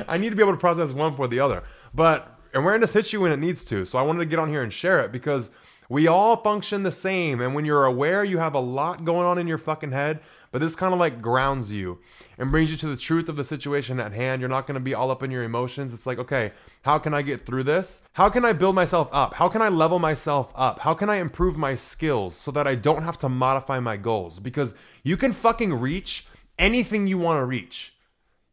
I 0.08 0.18
need 0.18 0.30
to 0.30 0.36
be 0.36 0.42
able 0.42 0.54
to 0.54 0.58
process 0.58 0.92
one 0.92 1.14
for 1.14 1.28
the 1.28 1.40
other. 1.40 1.62
But 1.94 2.40
awareness 2.54 2.92
hits 2.92 3.12
you 3.12 3.20
when 3.20 3.32
it 3.32 3.38
needs 3.38 3.62
to. 3.64 3.84
So 3.84 3.98
I 3.98 4.02
wanted 4.02 4.20
to 4.20 4.26
get 4.26 4.38
on 4.38 4.48
here 4.48 4.62
and 4.62 4.72
share 4.72 5.00
it 5.00 5.12
because 5.12 5.50
we 5.88 6.06
all 6.06 6.36
function 6.36 6.82
the 6.82 6.92
same. 6.92 7.40
And 7.40 7.54
when 7.54 7.64
you're 7.64 7.84
aware, 7.84 8.24
you 8.24 8.38
have 8.38 8.54
a 8.54 8.60
lot 8.60 9.04
going 9.04 9.26
on 9.26 9.38
in 9.38 9.46
your 9.46 9.58
fucking 9.58 9.92
head, 9.92 10.20
but 10.56 10.62
this 10.62 10.74
kind 10.74 10.94
of 10.94 10.98
like 10.98 11.20
grounds 11.20 11.70
you 11.70 11.98
and 12.38 12.50
brings 12.50 12.70
you 12.70 12.78
to 12.78 12.86
the 12.86 12.96
truth 12.96 13.28
of 13.28 13.36
the 13.36 13.44
situation 13.44 14.00
at 14.00 14.14
hand. 14.14 14.40
You're 14.40 14.48
not 14.48 14.66
going 14.66 14.76
to 14.76 14.80
be 14.80 14.94
all 14.94 15.10
up 15.10 15.22
in 15.22 15.30
your 15.30 15.42
emotions. 15.42 15.92
It's 15.92 16.06
like, 16.06 16.18
okay, 16.18 16.52
how 16.80 16.98
can 16.98 17.12
I 17.12 17.20
get 17.20 17.44
through 17.44 17.64
this? 17.64 18.00
How 18.14 18.30
can 18.30 18.42
I 18.42 18.54
build 18.54 18.74
myself 18.74 19.10
up? 19.12 19.34
How 19.34 19.50
can 19.50 19.60
I 19.60 19.68
level 19.68 19.98
myself 19.98 20.54
up? 20.56 20.78
How 20.78 20.94
can 20.94 21.10
I 21.10 21.16
improve 21.16 21.58
my 21.58 21.74
skills 21.74 22.34
so 22.34 22.50
that 22.52 22.66
I 22.66 22.74
don't 22.74 23.02
have 23.02 23.18
to 23.18 23.28
modify 23.28 23.80
my 23.80 23.98
goals? 23.98 24.40
Because 24.40 24.72
you 25.02 25.18
can 25.18 25.32
fucking 25.32 25.74
reach 25.74 26.26
anything 26.58 27.06
you 27.06 27.18
want 27.18 27.38
to 27.38 27.44
reach. 27.44 27.94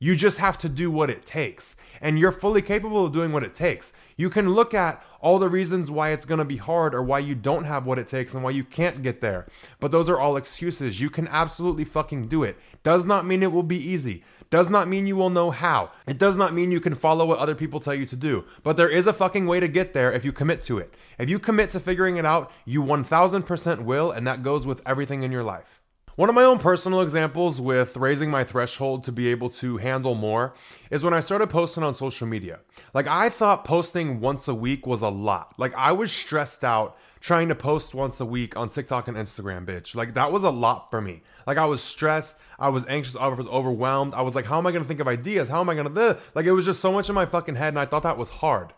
You 0.03 0.17
just 0.17 0.37
have 0.39 0.57
to 0.57 0.67
do 0.67 0.91
what 0.91 1.09
it 1.09 1.25
takes. 1.25 1.77
And 2.01 2.19
you're 2.19 2.33
fully 2.33 2.61
capable 2.61 3.05
of 3.05 3.13
doing 3.13 3.31
what 3.31 3.45
it 3.45 3.55
takes. 3.55 3.93
You 4.17 4.29
can 4.29 4.49
look 4.49 4.73
at 4.73 5.01
all 5.21 5.39
the 5.39 5.47
reasons 5.47 5.89
why 5.89 6.09
it's 6.09 6.25
going 6.25 6.39
to 6.39 6.43
be 6.43 6.57
hard 6.57 6.93
or 6.93 7.01
why 7.01 7.19
you 7.19 7.35
don't 7.35 7.63
have 7.63 7.87
what 7.87 7.97
it 7.97 8.09
takes 8.09 8.33
and 8.33 8.43
why 8.43 8.49
you 8.51 8.65
can't 8.65 9.01
get 9.01 9.21
there. 9.21 9.47
But 9.79 9.91
those 9.91 10.09
are 10.09 10.19
all 10.19 10.35
excuses. 10.35 10.99
You 10.99 11.09
can 11.09 11.29
absolutely 11.29 11.85
fucking 11.85 12.27
do 12.27 12.43
it. 12.43 12.57
Does 12.83 13.05
not 13.05 13.25
mean 13.25 13.41
it 13.41 13.53
will 13.53 13.63
be 13.63 13.77
easy. 13.77 14.25
Does 14.49 14.69
not 14.69 14.89
mean 14.89 15.07
you 15.07 15.15
will 15.15 15.29
know 15.29 15.51
how. 15.51 15.91
It 16.05 16.17
does 16.17 16.35
not 16.35 16.53
mean 16.53 16.73
you 16.73 16.81
can 16.81 16.95
follow 16.95 17.25
what 17.25 17.39
other 17.39 17.55
people 17.55 17.79
tell 17.79 17.95
you 17.95 18.05
to 18.07 18.17
do. 18.17 18.43
But 18.61 18.75
there 18.75 18.89
is 18.89 19.07
a 19.07 19.13
fucking 19.13 19.45
way 19.45 19.61
to 19.61 19.69
get 19.69 19.93
there 19.93 20.11
if 20.11 20.25
you 20.25 20.33
commit 20.33 20.63
to 20.63 20.79
it. 20.79 20.93
If 21.17 21.29
you 21.29 21.39
commit 21.39 21.69
to 21.69 21.79
figuring 21.79 22.17
it 22.17 22.25
out, 22.25 22.51
you 22.65 22.83
1000% 22.83 23.85
will, 23.85 24.11
and 24.11 24.27
that 24.27 24.43
goes 24.43 24.67
with 24.67 24.81
everything 24.85 25.23
in 25.23 25.31
your 25.31 25.43
life. 25.43 25.82
One 26.15 26.29
of 26.29 26.35
my 26.35 26.43
own 26.43 26.59
personal 26.59 27.01
examples 27.01 27.59
with 27.59 27.97
raising 27.97 28.29
my 28.29 28.43
threshold 28.43 29.03
to 29.05 29.11
be 29.11 29.29
able 29.29 29.49
to 29.49 29.77
handle 29.77 30.13
more 30.13 30.53
is 30.91 31.03
when 31.03 31.11
I 31.11 31.19
started 31.19 31.49
posting 31.49 31.81
on 31.81 31.95
social 31.95 32.27
media. 32.27 32.59
Like, 32.93 33.07
I 33.07 33.29
thought 33.29 33.65
posting 33.65 34.19
once 34.19 34.47
a 34.47 34.53
week 34.53 34.85
was 34.85 35.01
a 35.01 35.09
lot. 35.09 35.55
Like, 35.57 35.73
I 35.73 35.91
was 35.91 36.11
stressed 36.11 36.63
out 36.63 36.95
trying 37.19 37.47
to 37.47 37.55
post 37.55 37.95
once 37.95 38.19
a 38.19 38.25
week 38.25 38.55
on 38.55 38.69
TikTok 38.69 39.07
and 39.07 39.17
Instagram, 39.17 39.65
bitch. 39.65 39.95
Like, 39.95 40.13
that 40.13 40.31
was 40.31 40.43
a 40.43 40.51
lot 40.51 40.91
for 40.91 41.01
me. 41.01 41.23
Like, 41.47 41.57
I 41.57 41.65
was 41.65 41.81
stressed. 41.81 42.35
I 42.59 42.69
was 42.69 42.85
anxious. 42.87 43.15
I 43.15 43.27
was 43.27 43.47
overwhelmed. 43.47 44.13
I 44.13 44.21
was 44.21 44.35
like, 44.35 44.45
how 44.45 44.59
am 44.59 44.67
I 44.67 44.71
going 44.71 44.83
to 44.83 44.87
think 44.87 44.99
of 44.99 45.07
ideas? 45.07 45.49
How 45.49 45.61
am 45.61 45.69
I 45.69 45.73
going 45.73 45.91
to, 45.91 46.19
like, 46.35 46.45
it 46.45 46.51
was 46.51 46.65
just 46.65 46.79
so 46.79 46.91
much 46.91 47.09
in 47.09 47.15
my 47.15 47.25
fucking 47.25 47.55
head, 47.55 47.69
and 47.69 47.79
I 47.79 47.85
thought 47.85 48.03
that 48.03 48.19
was 48.19 48.29
hard. 48.29 48.71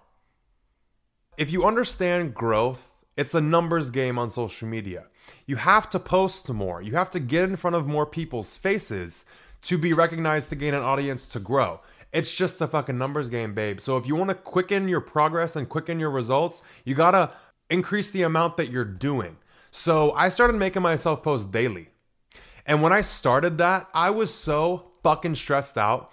If 1.38 1.52
you 1.52 1.66
understand 1.66 2.34
growth, 2.34 2.92
it's 3.18 3.34
a 3.34 3.42
numbers 3.42 3.92
game 3.92 4.18
on 4.18 4.32
social 4.32 4.70
media. 4.70 5.08
You 5.46 5.58
have 5.58 5.90
to 5.92 6.00
post 6.00 6.50
more. 6.50 6.82
You 6.82 6.94
have 6.94 7.12
to 7.12 7.20
get 7.20 7.50
in 7.50 7.56
front 7.56 7.76
of 7.76 7.88
more 7.88 8.06
people's 8.06 8.56
faces 8.56 9.26
to 9.64 9.78
be 9.78 9.94
recognized, 9.94 10.50
to 10.50 10.56
gain 10.56 10.74
an 10.74 10.82
audience, 10.82 11.26
to 11.28 11.40
grow. 11.40 11.82
It's 12.14 12.34
just 12.34 12.62
a 12.62 12.68
fucking 12.68 12.98
numbers 12.98 13.30
game, 13.30 13.54
babe. 13.54 13.82
So 13.82 13.98
if 13.98 14.08
you 14.08 14.16
want 14.16 14.30
to 14.30 14.36
quicken 14.36 14.88
your 14.88 15.02
progress 15.02 15.56
and 15.56 15.68
quicken 15.68 16.00
your 16.00 16.12
results, 16.12 16.62
you 16.84 16.96
gotta 16.96 17.32
increase 17.70 18.10
the 18.10 18.22
amount 18.22 18.58
that 18.58 18.70
you're 18.72 18.86
doing. 18.86 19.38
So 19.72 20.14
I 20.14 20.30
started 20.30 20.56
making 20.56 20.82
myself 20.82 21.24
post 21.24 21.52
daily. 21.52 21.90
And 22.66 22.82
when 22.82 22.94
I 22.94 23.02
started 23.02 23.58
that, 23.58 23.88
I 23.94 24.10
was 24.10 24.34
so 24.34 24.92
fucking 25.04 25.36
stressed 25.36 25.78
out 25.78 26.12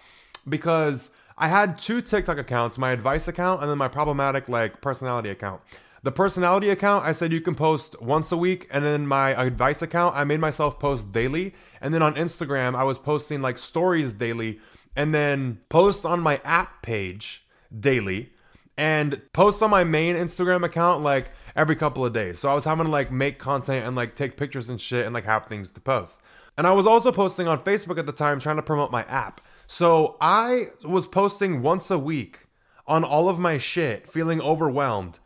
because 0.48 1.10
I 1.38 1.48
had 1.48 1.78
two 1.78 2.02
TikTok 2.02 2.38
accounts, 2.38 2.78
my 2.78 2.92
advice 2.92 3.28
account 3.28 3.62
and 3.62 3.70
then 3.70 3.78
my 3.78 3.88
problematic 3.88 4.48
like 4.48 4.80
personality 4.80 5.30
account. 5.30 5.62
The 6.04 6.10
personality 6.10 6.68
account, 6.68 7.04
I 7.04 7.12
said 7.12 7.32
you 7.32 7.40
can 7.40 7.54
post 7.54 8.00
once 8.02 8.32
a 8.32 8.36
week, 8.36 8.66
and 8.72 8.84
then 8.84 9.06
my 9.06 9.40
advice 9.40 9.82
account, 9.82 10.16
I 10.16 10.24
made 10.24 10.40
myself 10.40 10.80
post 10.80 11.12
daily. 11.12 11.54
And 11.80 11.94
then 11.94 12.02
on 12.02 12.16
Instagram, 12.16 12.74
I 12.74 12.82
was 12.82 12.98
posting 12.98 13.40
like 13.40 13.56
stories 13.56 14.12
daily, 14.12 14.58
and 14.96 15.14
then 15.14 15.60
posts 15.68 16.04
on 16.04 16.18
my 16.18 16.40
app 16.44 16.82
page 16.82 17.46
daily, 17.78 18.32
and 18.76 19.22
posts 19.32 19.62
on 19.62 19.70
my 19.70 19.84
main 19.84 20.16
Instagram 20.16 20.64
account 20.64 21.04
like 21.04 21.30
every 21.54 21.76
couple 21.76 22.04
of 22.04 22.12
days. 22.12 22.40
So 22.40 22.48
I 22.48 22.54
was 22.54 22.64
having 22.64 22.86
to 22.86 22.90
like 22.90 23.12
make 23.12 23.38
content 23.38 23.86
and 23.86 23.94
like 23.94 24.16
take 24.16 24.36
pictures 24.36 24.68
and 24.68 24.80
shit 24.80 25.06
and 25.06 25.14
like 25.14 25.24
have 25.24 25.46
things 25.46 25.70
to 25.70 25.80
post. 25.80 26.18
And 26.58 26.66
I 26.66 26.72
was 26.72 26.86
also 26.86 27.12
posting 27.12 27.46
on 27.46 27.62
Facebook 27.62 27.98
at 27.98 28.06
the 28.06 28.12
time 28.12 28.40
trying 28.40 28.56
to 28.56 28.62
promote 28.62 28.90
my 28.90 29.04
app. 29.04 29.40
So 29.68 30.16
I 30.20 30.70
was 30.84 31.06
posting 31.06 31.62
once 31.62 31.90
a 31.90 31.98
week 31.98 32.40
on 32.88 33.04
all 33.04 33.28
of 33.28 33.38
my 33.38 33.56
shit, 33.56 34.08
feeling 34.08 34.40
overwhelmed 34.40 35.20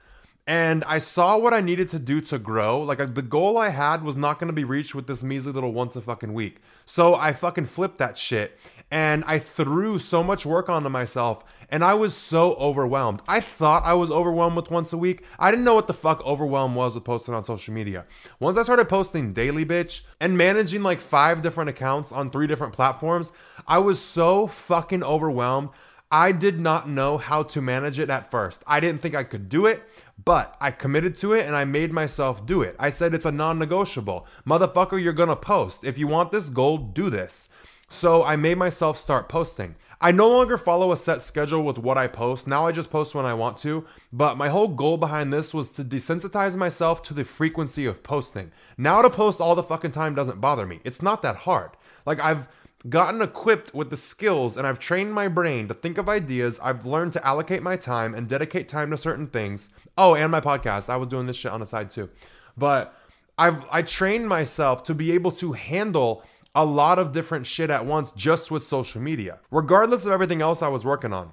and 0.46 0.84
I 0.84 0.98
saw 0.98 1.36
what 1.36 1.52
I 1.52 1.60
needed 1.60 1.90
to 1.90 1.98
do 1.98 2.20
to 2.22 2.38
grow. 2.38 2.80
Like 2.80 3.14
the 3.14 3.22
goal 3.22 3.58
I 3.58 3.70
had 3.70 4.02
was 4.02 4.16
not 4.16 4.38
going 4.38 4.48
to 4.48 4.54
be 4.54 4.64
reached 4.64 4.94
with 4.94 5.06
this 5.06 5.22
measly 5.22 5.52
little 5.52 5.72
once 5.72 5.96
a 5.96 6.00
fucking 6.00 6.34
week. 6.34 6.58
So 6.84 7.14
I 7.14 7.32
fucking 7.32 7.66
flipped 7.66 7.98
that 7.98 8.16
shit 8.16 8.56
and 8.88 9.24
I 9.26 9.40
threw 9.40 9.98
so 9.98 10.22
much 10.22 10.46
work 10.46 10.68
onto 10.68 10.88
myself 10.88 11.44
and 11.68 11.82
I 11.82 11.94
was 11.94 12.14
so 12.14 12.54
overwhelmed. 12.54 13.22
I 13.26 13.40
thought 13.40 13.84
I 13.84 13.94
was 13.94 14.12
overwhelmed 14.12 14.54
with 14.54 14.70
once 14.70 14.92
a 14.92 14.96
week. 14.96 15.24
I 15.36 15.50
didn't 15.50 15.64
know 15.64 15.74
what 15.74 15.88
the 15.88 15.94
fuck 15.94 16.24
overwhelm 16.24 16.76
was 16.76 16.94
with 16.94 17.02
posting 17.02 17.34
on 17.34 17.42
social 17.42 17.74
media. 17.74 18.04
Once 18.38 18.56
I 18.56 18.62
started 18.62 18.88
posting 18.88 19.32
daily, 19.32 19.64
bitch, 19.64 20.02
and 20.20 20.38
managing 20.38 20.84
like 20.84 21.00
five 21.00 21.42
different 21.42 21.70
accounts 21.70 22.12
on 22.12 22.30
three 22.30 22.46
different 22.46 22.72
platforms, 22.72 23.32
I 23.66 23.78
was 23.78 24.00
so 24.00 24.46
fucking 24.46 25.02
overwhelmed. 25.02 25.70
I 26.10 26.30
did 26.30 26.60
not 26.60 26.88
know 26.88 27.18
how 27.18 27.42
to 27.42 27.60
manage 27.60 27.98
it 27.98 28.10
at 28.10 28.30
first. 28.30 28.62
I 28.64 28.78
didn't 28.78 29.02
think 29.02 29.16
I 29.16 29.24
could 29.24 29.48
do 29.48 29.66
it. 29.66 29.82
But 30.24 30.56
I 30.60 30.70
committed 30.70 31.16
to 31.18 31.34
it 31.34 31.46
and 31.46 31.54
I 31.54 31.64
made 31.64 31.92
myself 31.92 32.46
do 32.46 32.62
it. 32.62 32.74
I 32.78 32.90
said 32.90 33.14
it's 33.14 33.26
a 33.26 33.32
non 33.32 33.58
negotiable. 33.58 34.26
Motherfucker, 34.46 35.02
you're 35.02 35.12
gonna 35.12 35.36
post. 35.36 35.84
If 35.84 35.98
you 35.98 36.06
want 36.06 36.32
this 36.32 36.48
goal, 36.48 36.78
do 36.78 37.10
this. 37.10 37.48
So 37.88 38.24
I 38.24 38.36
made 38.36 38.58
myself 38.58 38.98
start 38.98 39.28
posting. 39.28 39.76
I 40.00 40.12
no 40.12 40.28
longer 40.28 40.58
follow 40.58 40.92
a 40.92 40.96
set 40.96 41.22
schedule 41.22 41.62
with 41.62 41.78
what 41.78 41.96
I 41.96 42.06
post. 42.06 42.46
Now 42.46 42.66
I 42.66 42.72
just 42.72 42.90
post 42.90 43.14
when 43.14 43.24
I 43.24 43.34
want 43.34 43.56
to. 43.58 43.86
But 44.12 44.36
my 44.36 44.48
whole 44.48 44.68
goal 44.68 44.98
behind 44.98 45.32
this 45.32 45.54
was 45.54 45.70
to 45.70 45.84
desensitize 45.84 46.56
myself 46.56 47.02
to 47.04 47.14
the 47.14 47.24
frequency 47.24 47.86
of 47.86 48.02
posting. 48.02 48.52
Now 48.76 49.00
to 49.02 49.08
post 49.08 49.40
all 49.40 49.54
the 49.54 49.62
fucking 49.62 49.92
time 49.92 50.14
doesn't 50.14 50.40
bother 50.40 50.66
me. 50.66 50.80
It's 50.84 51.00
not 51.00 51.22
that 51.22 51.36
hard. 51.36 51.70
Like 52.04 52.20
I've 52.20 52.48
gotten 52.88 53.22
equipped 53.22 53.74
with 53.74 53.90
the 53.90 53.96
skills 53.96 54.56
and 54.56 54.66
I've 54.66 54.78
trained 54.78 55.12
my 55.12 55.28
brain 55.28 55.68
to 55.68 55.74
think 55.74 55.98
of 55.98 56.08
ideas. 56.08 56.60
I've 56.62 56.86
learned 56.86 57.12
to 57.14 57.26
allocate 57.26 57.62
my 57.62 57.76
time 57.76 58.14
and 58.14 58.28
dedicate 58.28 58.68
time 58.68 58.90
to 58.90 58.96
certain 58.96 59.26
things. 59.26 59.70
Oh, 59.96 60.14
and 60.14 60.30
my 60.30 60.40
podcast. 60.40 60.88
I 60.88 60.96
was 60.96 61.08
doing 61.08 61.26
this 61.26 61.36
shit 61.36 61.52
on 61.52 61.60
the 61.60 61.66
side 61.66 61.90
too. 61.90 62.10
But 62.56 62.94
I've 63.38 63.64
I 63.70 63.82
trained 63.82 64.28
myself 64.28 64.84
to 64.84 64.94
be 64.94 65.12
able 65.12 65.32
to 65.32 65.52
handle 65.52 66.22
a 66.54 66.64
lot 66.64 66.98
of 66.98 67.12
different 67.12 67.46
shit 67.46 67.68
at 67.68 67.84
once 67.84 68.12
just 68.12 68.50
with 68.50 68.66
social 68.66 69.00
media, 69.00 69.40
regardless 69.50 70.06
of 70.06 70.12
everything 70.12 70.40
else 70.40 70.62
I 70.62 70.68
was 70.68 70.86
working 70.86 71.12
on. 71.12 71.32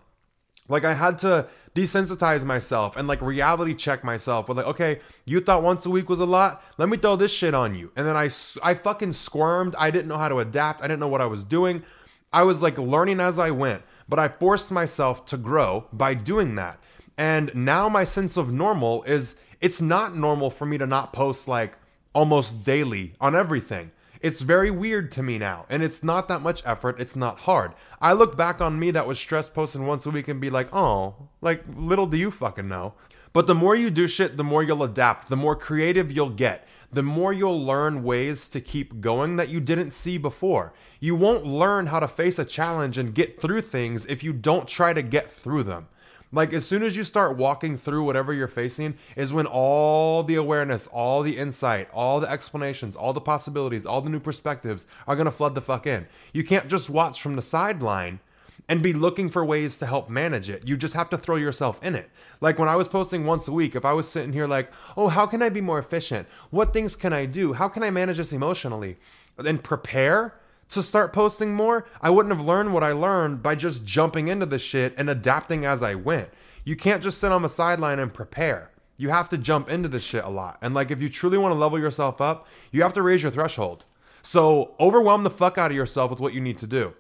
Like 0.70 0.86
I 0.86 0.93
had 0.93 1.20
to 1.20 1.48
desensitize 1.75 2.46
myself 2.46 2.96
and 2.96 3.08
like 3.08 3.22
reality 3.22 3.74
check 3.74 4.03
myself 4.03 4.48
with 4.48 4.58
like, 4.58 4.67
okay, 4.67 5.00
you 5.25 5.41
thought 5.41 5.63
once 5.63 5.86
a 5.86 5.89
week 5.89 6.10
was 6.10 6.22
a 6.22 6.25
lot. 6.25 6.63
Let 6.77 6.88
me 6.88 6.98
throw 6.98 7.15
this 7.15 7.32
shit 7.32 7.53
on 7.53 7.75
you. 7.75 7.91
And 7.96 8.08
then 8.08 8.15
I, 8.15 8.29
I 8.63 8.74
fucking 8.74 9.13
squirmed. 9.13 9.75
I 9.77 9.91
didn't 9.91 10.08
know 10.08 10.17
how 10.17 10.29
to 10.29 10.39
adapt. 10.39 10.82
I 10.82 10.88
didn't 10.88 11.01
know 11.01 11.08
what 11.08 11.22
I 11.22 11.25
was 11.25 11.43
doing. 11.43 11.84
I 12.32 12.43
was 12.43 12.62
like 12.62 12.77
learning 12.77 13.20
as 13.20 13.38
I 13.38 13.51
went, 13.51 13.84
but 14.08 14.20
I 14.20 14.27
forced 14.27 14.72
myself 14.72 15.25
to 15.27 15.38
grow 15.38 15.86
by 15.91 16.13
doing 16.13 16.55
that. 16.55 16.79
And 17.17 17.53
now 17.53 17.89
my 17.89 18.05
sense 18.05 18.38
of 18.38 18.51
normal 18.51 19.03
is 19.03 19.36
it's 19.62 19.82
not 19.82 20.15
normal 20.15 20.50
for 20.50 20.65
me 20.65 20.77
to 20.77 20.88
not 20.88 21.13
post 21.13 21.48
like 21.48 21.77
almost 22.13 22.63
daily 22.63 23.15
on 23.20 23.36
everything. 23.36 23.91
It's 24.24 24.39
very 24.39 24.72
weird 24.72 25.12
to 25.12 25.22
me 25.22 25.38
now, 25.38 25.65
and 25.70 25.84
it's 25.84 26.01
not 26.01 26.30
that 26.30 26.42
much 26.42 26.63
effort. 26.65 26.98
It's 26.98 27.15
not 27.15 27.39
hard. 27.39 27.74
I 28.00 28.13
look 28.13 28.38
back 28.38 28.62
on 28.62 28.80
me 28.80 28.89
that 28.92 29.06
was 29.06 29.20
stress 29.20 29.50
posting 29.50 29.86
once 29.86 30.06
a 30.06 30.12
week 30.12 30.30
and 30.30 30.39
be 30.39 30.50
like, 30.50 30.74
oh, 30.74 31.27
like 31.42 31.65
little 31.75 32.08
do 32.08 32.15
you 32.15 32.32
fucking 32.32 32.70
know. 32.70 32.94
But 33.34 33.48
the 33.48 33.53
more 33.53 33.75
you 33.75 33.89
do 33.89 34.08
shit, 34.08 34.38
the 34.38 34.44
more 34.44 34.63
you'll 34.63 34.84
adapt, 34.84 35.27
the 35.27 35.36
more 35.36 35.58
creative 35.58 36.10
you'll 36.10 36.30
get, 36.30 36.65
the 36.89 37.03
more 37.03 37.34
you'll 37.34 37.65
learn 37.65 38.03
ways 38.03 38.48
to 38.50 38.62
keep 38.62 39.01
going 39.01 39.36
that 39.36 39.50
you 39.50 39.60
didn't 39.60 39.92
see 39.92 40.18
before. 40.18 40.72
You 41.01 41.15
won't 41.15 41.46
learn 41.46 41.88
how 41.88 42.00
to 42.00 42.08
face 42.08 42.39
a 42.39 42.46
challenge 42.46 42.98
and 42.98 43.13
get 43.13 43.42
through 43.42 43.63
things 43.63 44.06
if 44.06 44.24
you 44.24 44.32
don't 44.32 44.70
try 44.70 44.94
to 44.94 45.01
get 45.01 45.34
through 45.34 45.63
them. 45.63 45.88
Like 46.33 46.51
as 46.51 46.65
soon 46.65 46.81
as 46.81 46.97
you 46.97 47.03
start 47.03 47.37
walking 47.37 47.77
through 47.77 48.03
whatever 48.03 48.33
you're 48.33 48.47
facing 48.47 48.95
is 49.15 49.31
when 49.31 49.45
all 49.45 50.23
the 50.23 50.33
awareness, 50.33 50.87
all 50.87 51.21
the 51.21 51.37
insight, 51.37 51.89
all 51.93 52.19
the 52.19 52.29
explanations, 52.29 52.95
all 52.95 53.13
the 53.13 53.21
possibilities, 53.21 53.85
all 53.85 54.01
the 54.01 54.09
new 54.09 54.19
perspectives 54.19 54.87
are 55.07 55.15
going 55.15 55.25
to 55.25 55.31
flood 55.31 55.53
the 55.53 55.61
fuck 55.61 55.85
in. 55.85 56.07
You 56.33 56.43
can't 56.43 56.67
just 56.67 56.89
watch 56.89 57.21
from 57.21 57.35
the 57.35 57.43
sideline 57.43 58.19
and 58.67 58.81
be 58.81 58.93
looking 58.93 59.29
for 59.29 59.45
ways 59.45 59.77
to 59.77 59.85
help 59.85 60.09
manage 60.09 60.49
it. 60.49 60.67
You 60.67 60.75
just 60.75 60.95
have 60.95 61.09
to 61.11 61.17
throw 61.19 61.35
yourself 61.35 61.83
in 61.83 61.93
it. 61.93 62.09
Like 62.41 62.57
when 62.57 62.69
I 62.69 62.77
was 62.77 62.87
posting 62.87 63.25
once 63.25 63.47
a 63.47 63.51
week, 63.51 63.75
if 63.75 63.85
I 63.85 63.93
was 63.93 64.07
sitting 64.09 64.33
here 64.33 64.47
like, 64.47 64.71
oh, 64.97 65.09
how 65.09 65.27
can 65.27 65.43
I 65.43 65.49
be 65.49 65.61
more 65.61 65.77
efficient? 65.77 66.27
What 66.49 66.73
things 66.73 66.95
can 66.95 67.13
I 67.13 67.27
do? 67.27 67.53
How 67.53 67.67
can 67.67 67.83
I 67.83 67.91
manage 67.91 68.17
this 68.17 68.31
emotionally? 68.31 68.97
And 69.37 69.63
prepare 69.63 70.33
to 70.74 70.84
start 70.84 71.13
posting 71.13 71.53
more, 71.53 71.86
I 72.01 72.10
wouldn't 72.10 72.36
have 72.36 72.46
learned 72.46 72.74
what 72.74 72.84
I 72.84 72.92
learned 72.92 73.42
by 73.42 73.56
just 73.56 73.86
jumping 73.86 74.27
into 74.27 74.46
the 74.46 74.60
shit 74.60 74.94
and 74.98 75.10
adapting 75.10 75.65
as 75.65 75.82
I 75.82 75.96
went. 75.96 76.30
You 76.63 76.75
can't 76.75 77.03
just 77.03 77.20
sit 77.20 77.32
on 77.32 77.42
the 77.42 77.50
sideline 77.50 78.00
and 78.00 78.13
prepare. 78.13 78.72
You 78.98 79.10
have 79.10 79.30
to 79.30 79.38
jump 79.38 79.70
into 79.70 79.89
this 79.89 80.03
shit 80.03 80.24
a 80.24 80.30
lot. 80.30 80.58
And 80.62 80.74
like 80.74 80.92
if 80.92 81.01
you 81.01 81.10
truly 81.10 81.38
want 81.38 81.53
to 81.53 81.58
level 81.60 81.80
yourself 81.80 82.22
up, 82.22 82.48
you 82.72 82.84
have 82.84 82.94
to 82.94 83.01
raise 83.01 83.24
your 83.24 83.32
threshold. 83.32 83.86
So 84.22 84.75
overwhelm 84.80 85.24
the 85.24 85.30
fuck 85.30 85.58
out 85.58 85.72
of 85.72 85.77
yourself 85.77 86.10
with 86.10 86.20
what 86.20 86.34
you 86.34 86.42
need 86.42 86.58
to 86.60 86.68
do. 86.68 86.94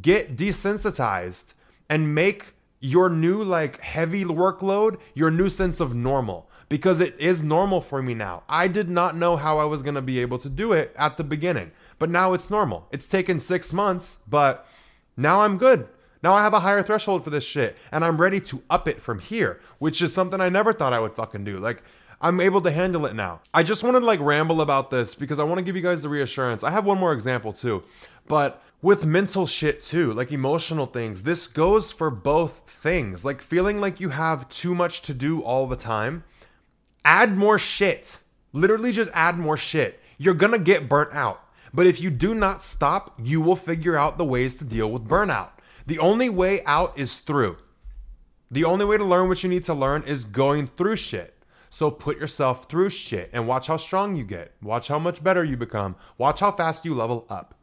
Get 0.00 0.36
desensitized 0.36 1.54
and 1.88 2.14
make 2.14 2.54
your 2.80 3.08
new 3.08 3.42
like 3.42 3.80
heavy 3.80 4.24
workload 4.24 4.98
your 5.14 5.30
new 5.30 5.48
sense 5.48 5.78
of 5.78 5.94
normal 5.94 6.50
because 6.68 7.00
it 7.00 7.14
is 7.18 7.42
normal 7.42 7.80
for 7.82 8.00
me 8.00 8.14
now. 8.14 8.42
I 8.48 8.66
did 8.66 8.88
not 8.88 9.14
know 9.14 9.36
how 9.36 9.58
I 9.58 9.64
was 9.64 9.82
going 9.82 9.94
to 9.94 10.00
be 10.00 10.20
able 10.20 10.38
to 10.38 10.48
do 10.48 10.72
it 10.72 10.94
at 10.96 11.18
the 11.18 11.22
beginning, 11.22 11.70
but 12.02 12.10
now 12.10 12.32
it's 12.32 12.50
normal. 12.50 12.88
It's 12.90 13.06
taken 13.06 13.38
6 13.38 13.72
months, 13.72 14.18
but 14.28 14.66
now 15.16 15.42
I'm 15.42 15.56
good. 15.56 15.86
Now 16.20 16.34
I 16.34 16.42
have 16.42 16.52
a 16.52 16.58
higher 16.58 16.82
threshold 16.82 17.22
for 17.22 17.30
this 17.30 17.44
shit 17.44 17.76
and 17.92 18.04
I'm 18.04 18.20
ready 18.20 18.40
to 18.40 18.60
up 18.68 18.88
it 18.88 19.00
from 19.00 19.20
here, 19.20 19.60
which 19.78 20.02
is 20.02 20.12
something 20.12 20.40
I 20.40 20.48
never 20.48 20.72
thought 20.72 20.92
I 20.92 20.98
would 20.98 21.14
fucking 21.14 21.44
do. 21.44 21.58
Like 21.58 21.84
I'm 22.20 22.40
able 22.40 22.60
to 22.62 22.72
handle 22.72 23.06
it 23.06 23.14
now. 23.14 23.40
I 23.54 23.62
just 23.62 23.84
wanted 23.84 24.00
to 24.00 24.06
like 24.06 24.18
ramble 24.18 24.60
about 24.60 24.90
this 24.90 25.14
because 25.14 25.38
I 25.38 25.44
want 25.44 25.58
to 25.58 25.64
give 25.64 25.76
you 25.76 25.82
guys 25.82 26.00
the 26.00 26.08
reassurance. 26.08 26.64
I 26.64 26.72
have 26.72 26.84
one 26.84 26.98
more 26.98 27.12
example 27.12 27.52
too, 27.52 27.84
but 28.26 28.60
with 28.82 29.06
mental 29.06 29.46
shit 29.46 29.80
too, 29.80 30.12
like 30.12 30.32
emotional 30.32 30.86
things, 30.86 31.22
this 31.22 31.46
goes 31.46 31.92
for 31.92 32.10
both 32.10 32.62
things. 32.66 33.24
Like 33.24 33.40
feeling 33.40 33.80
like 33.80 34.00
you 34.00 34.08
have 34.08 34.48
too 34.48 34.74
much 34.74 35.02
to 35.02 35.14
do 35.14 35.40
all 35.40 35.68
the 35.68 35.76
time. 35.76 36.24
Add 37.04 37.36
more 37.36 37.60
shit. 37.60 38.18
Literally 38.52 38.90
just 38.90 39.12
add 39.14 39.38
more 39.38 39.56
shit. 39.56 40.00
You're 40.18 40.34
gonna 40.34 40.58
get 40.58 40.88
burnt 40.88 41.14
out. 41.14 41.38
But 41.74 41.86
if 41.86 42.00
you 42.00 42.10
do 42.10 42.34
not 42.34 42.62
stop, 42.62 43.14
you 43.18 43.40
will 43.40 43.56
figure 43.56 43.96
out 43.96 44.18
the 44.18 44.24
ways 44.24 44.54
to 44.56 44.64
deal 44.64 44.90
with 44.90 45.08
burnout. 45.08 45.50
The 45.86 45.98
only 45.98 46.28
way 46.28 46.62
out 46.64 46.98
is 46.98 47.20
through. 47.20 47.56
The 48.50 48.64
only 48.64 48.84
way 48.84 48.98
to 48.98 49.04
learn 49.04 49.28
what 49.28 49.42
you 49.42 49.48
need 49.48 49.64
to 49.64 49.74
learn 49.74 50.02
is 50.02 50.24
going 50.24 50.66
through 50.66 50.96
shit. 50.96 51.42
So 51.70 51.90
put 51.90 52.18
yourself 52.18 52.68
through 52.68 52.90
shit 52.90 53.30
and 53.32 53.48
watch 53.48 53.66
how 53.66 53.78
strong 53.78 54.14
you 54.14 54.24
get. 54.24 54.52
Watch 54.60 54.88
how 54.88 54.98
much 54.98 55.24
better 55.24 55.42
you 55.42 55.56
become. 55.56 55.96
Watch 56.18 56.40
how 56.40 56.52
fast 56.52 56.84
you 56.84 56.92
level 56.92 57.24
up. 57.30 57.54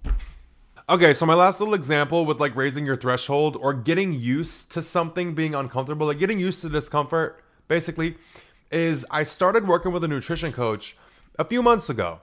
Okay, 0.89 1.13
so 1.13 1.27
my 1.27 1.35
last 1.35 1.59
little 1.59 1.75
example 1.75 2.25
with 2.25 2.39
like 2.39 2.55
raising 2.55 2.83
your 2.83 2.95
threshold 2.95 3.55
or 3.55 3.75
getting 3.75 4.11
used 4.11 4.71
to 4.71 4.81
something 4.81 5.35
being 5.35 5.53
uncomfortable, 5.53 6.07
like 6.07 6.17
getting 6.17 6.39
used 6.39 6.61
to 6.61 6.69
discomfort, 6.69 7.43
basically, 7.67 8.17
is 8.71 9.05
I 9.11 9.21
started 9.21 9.67
working 9.67 9.91
with 9.91 10.03
a 10.03 10.07
nutrition 10.07 10.51
coach 10.51 10.97
a 11.37 11.45
few 11.45 11.61
months 11.61 11.91
ago. 11.91 12.21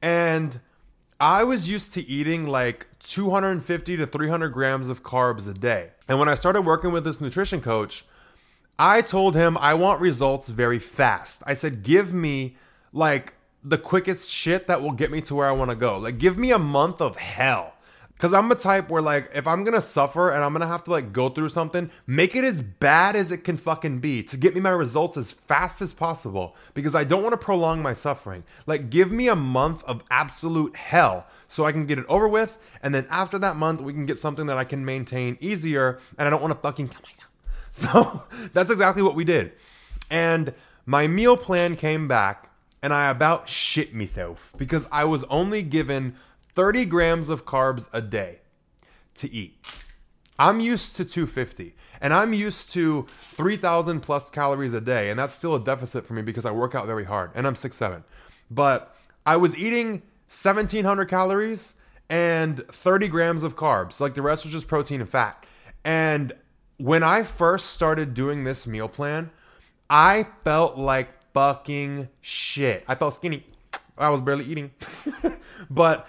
And 0.00 0.58
I 1.20 1.42
was 1.42 1.68
used 1.68 1.94
to 1.94 2.08
eating 2.08 2.46
like 2.46 2.86
250 3.04 3.96
to 3.96 4.06
300 4.06 4.48
grams 4.50 4.88
of 4.88 5.02
carbs 5.02 5.48
a 5.48 5.54
day. 5.54 5.90
And 6.06 6.18
when 6.18 6.28
I 6.28 6.36
started 6.36 6.62
working 6.62 6.92
with 6.92 7.04
this 7.04 7.20
nutrition 7.20 7.60
coach, 7.60 8.04
I 8.78 9.02
told 9.02 9.34
him 9.34 9.58
I 9.58 9.74
want 9.74 10.00
results 10.00 10.48
very 10.48 10.78
fast. 10.78 11.42
I 11.44 11.54
said, 11.54 11.82
give 11.82 12.14
me 12.14 12.56
like 12.92 13.34
the 13.64 13.78
quickest 13.78 14.30
shit 14.30 14.68
that 14.68 14.80
will 14.80 14.92
get 14.92 15.10
me 15.10 15.20
to 15.22 15.34
where 15.34 15.48
I 15.48 15.52
want 15.52 15.70
to 15.70 15.76
go. 15.76 15.98
Like, 15.98 16.18
give 16.18 16.38
me 16.38 16.52
a 16.52 16.58
month 16.58 17.00
of 17.00 17.16
hell. 17.16 17.74
Cause 18.18 18.34
I'm 18.34 18.50
a 18.50 18.56
type 18.56 18.90
where 18.90 19.00
like 19.00 19.30
if 19.32 19.46
I'm 19.46 19.62
gonna 19.62 19.80
suffer 19.80 20.30
and 20.30 20.42
I'm 20.42 20.52
gonna 20.52 20.66
have 20.66 20.82
to 20.84 20.90
like 20.90 21.12
go 21.12 21.28
through 21.28 21.50
something, 21.50 21.88
make 22.04 22.34
it 22.34 22.42
as 22.42 22.60
bad 22.60 23.14
as 23.14 23.30
it 23.30 23.44
can 23.44 23.56
fucking 23.56 24.00
be 24.00 24.24
to 24.24 24.36
get 24.36 24.56
me 24.56 24.60
my 24.60 24.70
results 24.70 25.16
as 25.16 25.30
fast 25.30 25.80
as 25.80 25.94
possible. 25.94 26.56
Because 26.74 26.96
I 26.96 27.04
don't 27.04 27.22
want 27.22 27.34
to 27.34 27.44
prolong 27.44 27.80
my 27.80 27.94
suffering. 27.94 28.42
Like 28.66 28.90
give 28.90 29.12
me 29.12 29.28
a 29.28 29.36
month 29.36 29.84
of 29.84 30.02
absolute 30.10 30.74
hell 30.74 31.26
so 31.46 31.64
I 31.64 31.70
can 31.70 31.86
get 31.86 31.98
it 31.98 32.06
over 32.08 32.26
with, 32.26 32.58
and 32.82 32.92
then 32.92 33.06
after 33.08 33.38
that 33.38 33.54
month 33.54 33.80
we 33.80 33.92
can 33.92 34.04
get 34.04 34.18
something 34.18 34.46
that 34.46 34.58
I 34.58 34.64
can 34.64 34.84
maintain 34.84 35.38
easier, 35.40 36.00
and 36.18 36.26
I 36.26 36.30
don't 36.30 36.42
want 36.42 36.52
to 36.52 36.60
fucking 36.60 36.88
kill 36.88 37.00
myself. 37.02 37.24
So 37.70 38.22
that's 38.54 38.70
exactly 38.72 39.02
what 39.02 39.14
we 39.14 39.24
did. 39.24 39.52
And 40.10 40.54
my 40.84 41.06
meal 41.06 41.36
plan 41.36 41.76
came 41.76 42.08
back, 42.08 42.50
and 42.82 42.92
I 42.92 43.10
about 43.10 43.48
shit 43.48 43.94
myself 43.94 44.52
because 44.56 44.86
I 44.90 45.04
was 45.04 45.22
only 45.24 45.62
given 45.62 46.16
30 46.54 46.84
grams 46.86 47.28
of 47.28 47.44
carbs 47.44 47.88
a 47.92 48.00
day 48.00 48.40
to 49.14 49.30
eat. 49.32 49.58
I'm 50.38 50.60
used 50.60 50.96
to 50.96 51.04
250 51.04 51.74
and 52.00 52.14
I'm 52.14 52.32
used 52.32 52.72
to 52.72 53.06
3,000 53.34 54.00
plus 54.00 54.30
calories 54.30 54.72
a 54.72 54.80
day. 54.80 55.10
And 55.10 55.18
that's 55.18 55.34
still 55.34 55.54
a 55.54 55.60
deficit 55.60 56.06
for 56.06 56.14
me 56.14 56.22
because 56.22 56.46
I 56.46 56.52
work 56.52 56.74
out 56.74 56.86
very 56.86 57.04
hard 57.04 57.32
and 57.34 57.46
I'm 57.46 57.54
6'7. 57.54 58.04
But 58.50 58.94
I 59.26 59.36
was 59.36 59.56
eating 59.56 60.02
1,700 60.28 61.06
calories 61.06 61.74
and 62.08 62.66
30 62.68 63.08
grams 63.08 63.42
of 63.42 63.56
carbs. 63.56 64.00
Like 64.00 64.14
the 64.14 64.22
rest 64.22 64.44
was 64.44 64.52
just 64.52 64.68
protein 64.68 65.00
and 65.00 65.10
fat. 65.10 65.44
And 65.84 66.32
when 66.76 67.02
I 67.02 67.24
first 67.24 67.70
started 67.70 68.14
doing 68.14 68.44
this 68.44 68.66
meal 68.66 68.88
plan, 68.88 69.30
I 69.90 70.26
felt 70.44 70.78
like 70.78 71.08
fucking 71.32 72.08
shit. 72.20 72.84
I 72.86 72.94
felt 72.94 73.14
skinny. 73.14 73.44
I 73.96 74.10
was 74.10 74.20
barely 74.20 74.44
eating. 74.44 74.70
but 75.70 76.08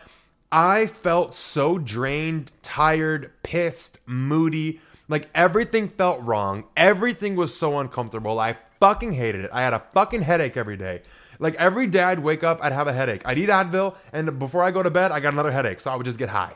I 0.51 0.87
felt 0.87 1.35
so 1.35 1.77
drained, 1.77 2.51
tired, 2.63 3.31
pissed, 3.43 3.99
moody. 4.05 4.81
Like 5.07 5.29
everything 5.35 5.89
felt 5.89 6.21
wrong. 6.21 6.63
Everything 6.75 7.35
was 7.35 7.55
so 7.55 7.77
uncomfortable. 7.79 8.39
I 8.39 8.57
fucking 8.79 9.13
hated 9.13 9.45
it. 9.45 9.51
I 9.53 9.61
had 9.61 9.73
a 9.73 9.83
fucking 9.93 10.23
headache 10.23 10.57
every 10.57 10.77
day. 10.77 11.03
Like 11.39 11.55
every 11.55 11.87
day 11.87 12.03
I'd 12.03 12.19
wake 12.19 12.43
up, 12.43 12.59
I'd 12.61 12.73
have 12.73 12.87
a 12.87 12.93
headache. 12.93 13.21
I'd 13.25 13.37
eat 13.37 13.49
Advil, 13.49 13.95
and 14.11 14.37
before 14.39 14.61
I 14.61 14.71
go 14.71 14.83
to 14.83 14.89
bed, 14.89 15.11
I 15.11 15.21
got 15.21 15.33
another 15.33 15.51
headache. 15.51 15.79
So 15.79 15.89
I 15.89 15.95
would 15.95 16.05
just 16.05 16.17
get 16.17 16.29
high. 16.29 16.53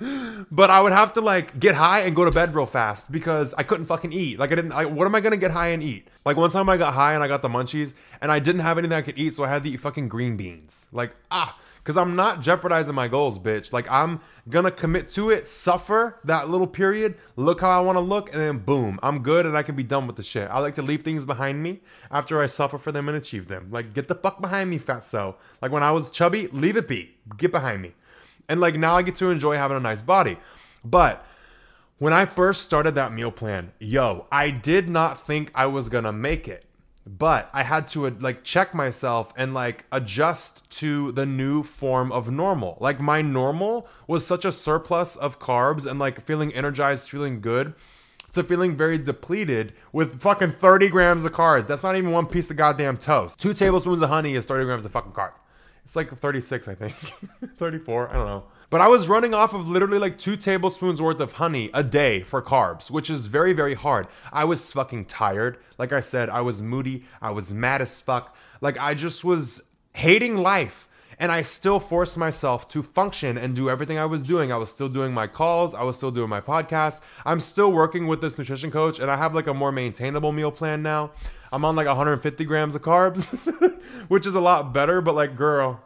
but 0.50 0.68
I 0.68 0.80
would 0.80 0.92
have 0.92 1.12
to 1.14 1.20
like 1.20 1.58
get 1.60 1.76
high 1.76 2.00
and 2.00 2.16
go 2.16 2.24
to 2.24 2.32
bed 2.32 2.54
real 2.54 2.66
fast 2.66 3.10
because 3.12 3.54
I 3.56 3.62
couldn't 3.62 3.86
fucking 3.86 4.12
eat. 4.12 4.38
Like 4.38 4.50
I 4.50 4.56
didn't. 4.56 4.70
Like, 4.70 4.90
what 4.90 5.06
am 5.06 5.14
I 5.14 5.20
gonna 5.20 5.36
get 5.36 5.52
high 5.52 5.68
and 5.68 5.82
eat? 5.82 6.08
Like 6.24 6.36
one 6.36 6.50
time 6.50 6.68
I 6.68 6.76
got 6.76 6.94
high 6.94 7.14
and 7.14 7.22
I 7.22 7.28
got 7.28 7.42
the 7.42 7.48
munchies, 7.48 7.94
and 8.20 8.32
I 8.32 8.40
didn't 8.40 8.62
have 8.62 8.78
anything 8.78 8.96
I 8.96 9.02
could 9.02 9.18
eat, 9.18 9.36
so 9.36 9.44
I 9.44 9.48
had 9.48 9.62
to 9.62 9.70
eat 9.70 9.80
fucking 9.80 10.08
green 10.08 10.36
beans. 10.36 10.86
Like 10.90 11.14
ah. 11.30 11.56
Because 11.86 11.96
I'm 11.96 12.16
not 12.16 12.40
jeopardizing 12.40 12.96
my 12.96 13.06
goals, 13.06 13.38
bitch. 13.38 13.72
Like, 13.72 13.88
I'm 13.88 14.20
gonna 14.48 14.72
commit 14.72 15.08
to 15.10 15.30
it, 15.30 15.46
suffer 15.46 16.18
that 16.24 16.48
little 16.48 16.66
period, 16.66 17.14
look 17.36 17.60
how 17.60 17.70
I 17.70 17.78
wanna 17.78 18.00
look, 18.00 18.32
and 18.32 18.42
then 18.42 18.58
boom, 18.58 18.98
I'm 19.04 19.22
good 19.22 19.46
and 19.46 19.56
I 19.56 19.62
can 19.62 19.76
be 19.76 19.84
done 19.84 20.08
with 20.08 20.16
the 20.16 20.24
shit. 20.24 20.50
I 20.50 20.58
like 20.58 20.74
to 20.74 20.82
leave 20.82 21.04
things 21.04 21.24
behind 21.24 21.62
me 21.62 21.82
after 22.10 22.42
I 22.42 22.46
suffer 22.46 22.76
for 22.76 22.90
them 22.90 23.08
and 23.08 23.16
achieve 23.16 23.46
them. 23.46 23.68
Like, 23.70 23.94
get 23.94 24.08
the 24.08 24.16
fuck 24.16 24.40
behind 24.40 24.68
me, 24.68 24.78
fat 24.78 25.04
so. 25.04 25.36
Like, 25.62 25.70
when 25.70 25.84
I 25.84 25.92
was 25.92 26.10
chubby, 26.10 26.48
leave 26.48 26.76
it 26.76 26.88
be. 26.88 27.14
Get 27.36 27.52
behind 27.52 27.82
me. 27.82 27.94
And 28.48 28.58
like, 28.60 28.74
now 28.74 28.96
I 28.96 29.02
get 29.02 29.14
to 29.16 29.30
enjoy 29.30 29.54
having 29.54 29.76
a 29.76 29.80
nice 29.80 30.02
body. 30.02 30.38
But, 30.84 31.24
when 31.98 32.12
I 32.12 32.26
first 32.26 32.62
started 32.62 32.96
that 32.96 33.12
meal 33.12 33.30
plan, 33.30 33.70
yo, 33.78 34.26
I 34.32 34.50
did 34.50 34.88
not 34.88 35.24
think 35.24 35.52
I 35.54 35.66
was 35.66 35.88
gonna 35.88 36.12
make 36.12 36.48
it 36.48 36.65
but 37.06 37.48
I 37.52 37.62
had 37.62 37.86
to 37.88 38.06
uh, 38.06 38.10
like 38.18 38.42
check 38.42 38.74
myself 38.74 39.32
and 39.36 39.54
like 39.54 39.84
adjust 39.92 40.68
to 40.78 41.12
the 41.12 41.24
new 41.24 41.62
form 41.62 42.10
of 42.10 42.30
normal. 42.30 42.76
Like 42.80 43.00
my 43.00 43.22
normal 43.22 43.88
was 44.08 44.26
such 44.26 44.44
a 44.44 44.50
surplus 44.50 45.14
of 45.16 45.38
carbs 45.38 45.86
and 45.86 46.00
like 46.00 46.20
feeling 46.20 46.52
energized, 46.52 47.08
feeling 47.08 47.40
good, 47.40 47.74
to 48.32 48.42
feeling 48.42 48.76
very 48.76 48.98
depleted 48.98 49.72
with 49.92 50.20
fucking 50.20 50.50
30 50.50 50.88
grams 50.88 51.24
of 51.24 51.32
carbs. 51.32 51.68
That's 51.68 51.82
not 51.82 51.96
even 51.96 52.10
one 52.10 52.26
piece 52.26 52.50
of 52.50 52.56
goddamn 52.56 52.96
toast. 52.98 53.38
Two 53.38 53.54
tablespoons 53.54 54.02
of 54.02 54.08
honey 54.08 54.34
is 54.34 54.44
30 54.44 54.64
grams 54.64 54.84
of 54.84 54.90
fucking 54.90 55.12
carbs. 55.12 55.34
It's 55.86 55.94
like 55.94 56.10
36, 56.18 56.66
I 56.66 56.74
think. 56.74 56.94
34, 57.58 58.10
I 58.10 58.12
don't 58.14 58.26
know. 58.26 58.44
But 58.70 58.80
I 58.80 58.88
was 58.88 59.06
running 59.08 59.34
off 59.34 59.54
of 59.54 59.68
literally 59.68 60.00
like 60.00 60.18
two 60.18 60.36
tablespoons 60.36 61.00
worth 61.00 61.20
of 61.20 61.34
honey 61.34 61.70
a 61.72 61.84
day 61.84 62.22
for 62.22 62.42
carbs, 62.42 62.90
which 62.90 63.08
is 63.08 63.26
very, 63.26 63.52
very 63.52 63.74
hard. 63.74 64.08
I 64.32 64.46
was 64.46 64.72
fucking 64.72 65.04
tired. 65.04 65.58
Like 65.78 65.92
I 65.92 66.00
said, 66.00 66.28
I 66.28 66.40
was 66.40 66.60
moody. 66.60 67.04
I 67.22 67.30
was 67.30 67.54
mad 67.54 67.82
as 67.82 68.00
fuck. 68.00 68.36
Like 68.60 68.76
I 68.78 68.94
just 68.94 69.24
was 69.24 69.62
hating 69.92 70.36
life. 70.36 70.85
And 71.18 71.32
I 71.32 71.42
still 71.42 71.80
forced 71.80 72.18
myself 72.18 72.68
to 72.68 72.82
function 72.82 73.38
and 73.38 73.54
do 73.54 73.70
everything 73.70 73.98
I 73.98 74.04
was 74.04 74.22
doing. 74.22 74.52
I 74.52 74.56
was 74.56 74.70
still 74.70 74.88
doing 74.88 75.14
my 75.14 75.26
calls. 75.26 75.74
I 75.74 75.82
was 75.82 75.96
still 75.96 76.10
doing 76.10 76.28
my 76.28 76.40
podcast. 76.40 77.00
I'm 77.24 77.40
still 77.40 77.72
working 77.72 78.06
with 78.06 78.20
this 78.20 78.36
nutrition 78.36 78.70
coach, 78.70 78.98
and 78.98 79.10
I 79.10 79.16
have 79.16 79.34
like 79.34 79.46
a 79.46 79.54
more 79.54 79.72
maintainable 79.72 80.32
meal 80.32 80.52
plan 80.52 80.82
now. 80.82 81.12
I'm 81.52 81.64
on 81.64 81.74
like 81.76 81.86
150 81.86 82.44
grams 82.44 82.74
of 82.74 82.82
carbs, 82.82 83.24
which 84.08 84.26
is 84.26 84.34
a 84.34 84.40
lot 84.40 84.74
better. 84.74 85.00
But 85.00 85.14
like, 85.14 85.36
girl, 85.36 85.80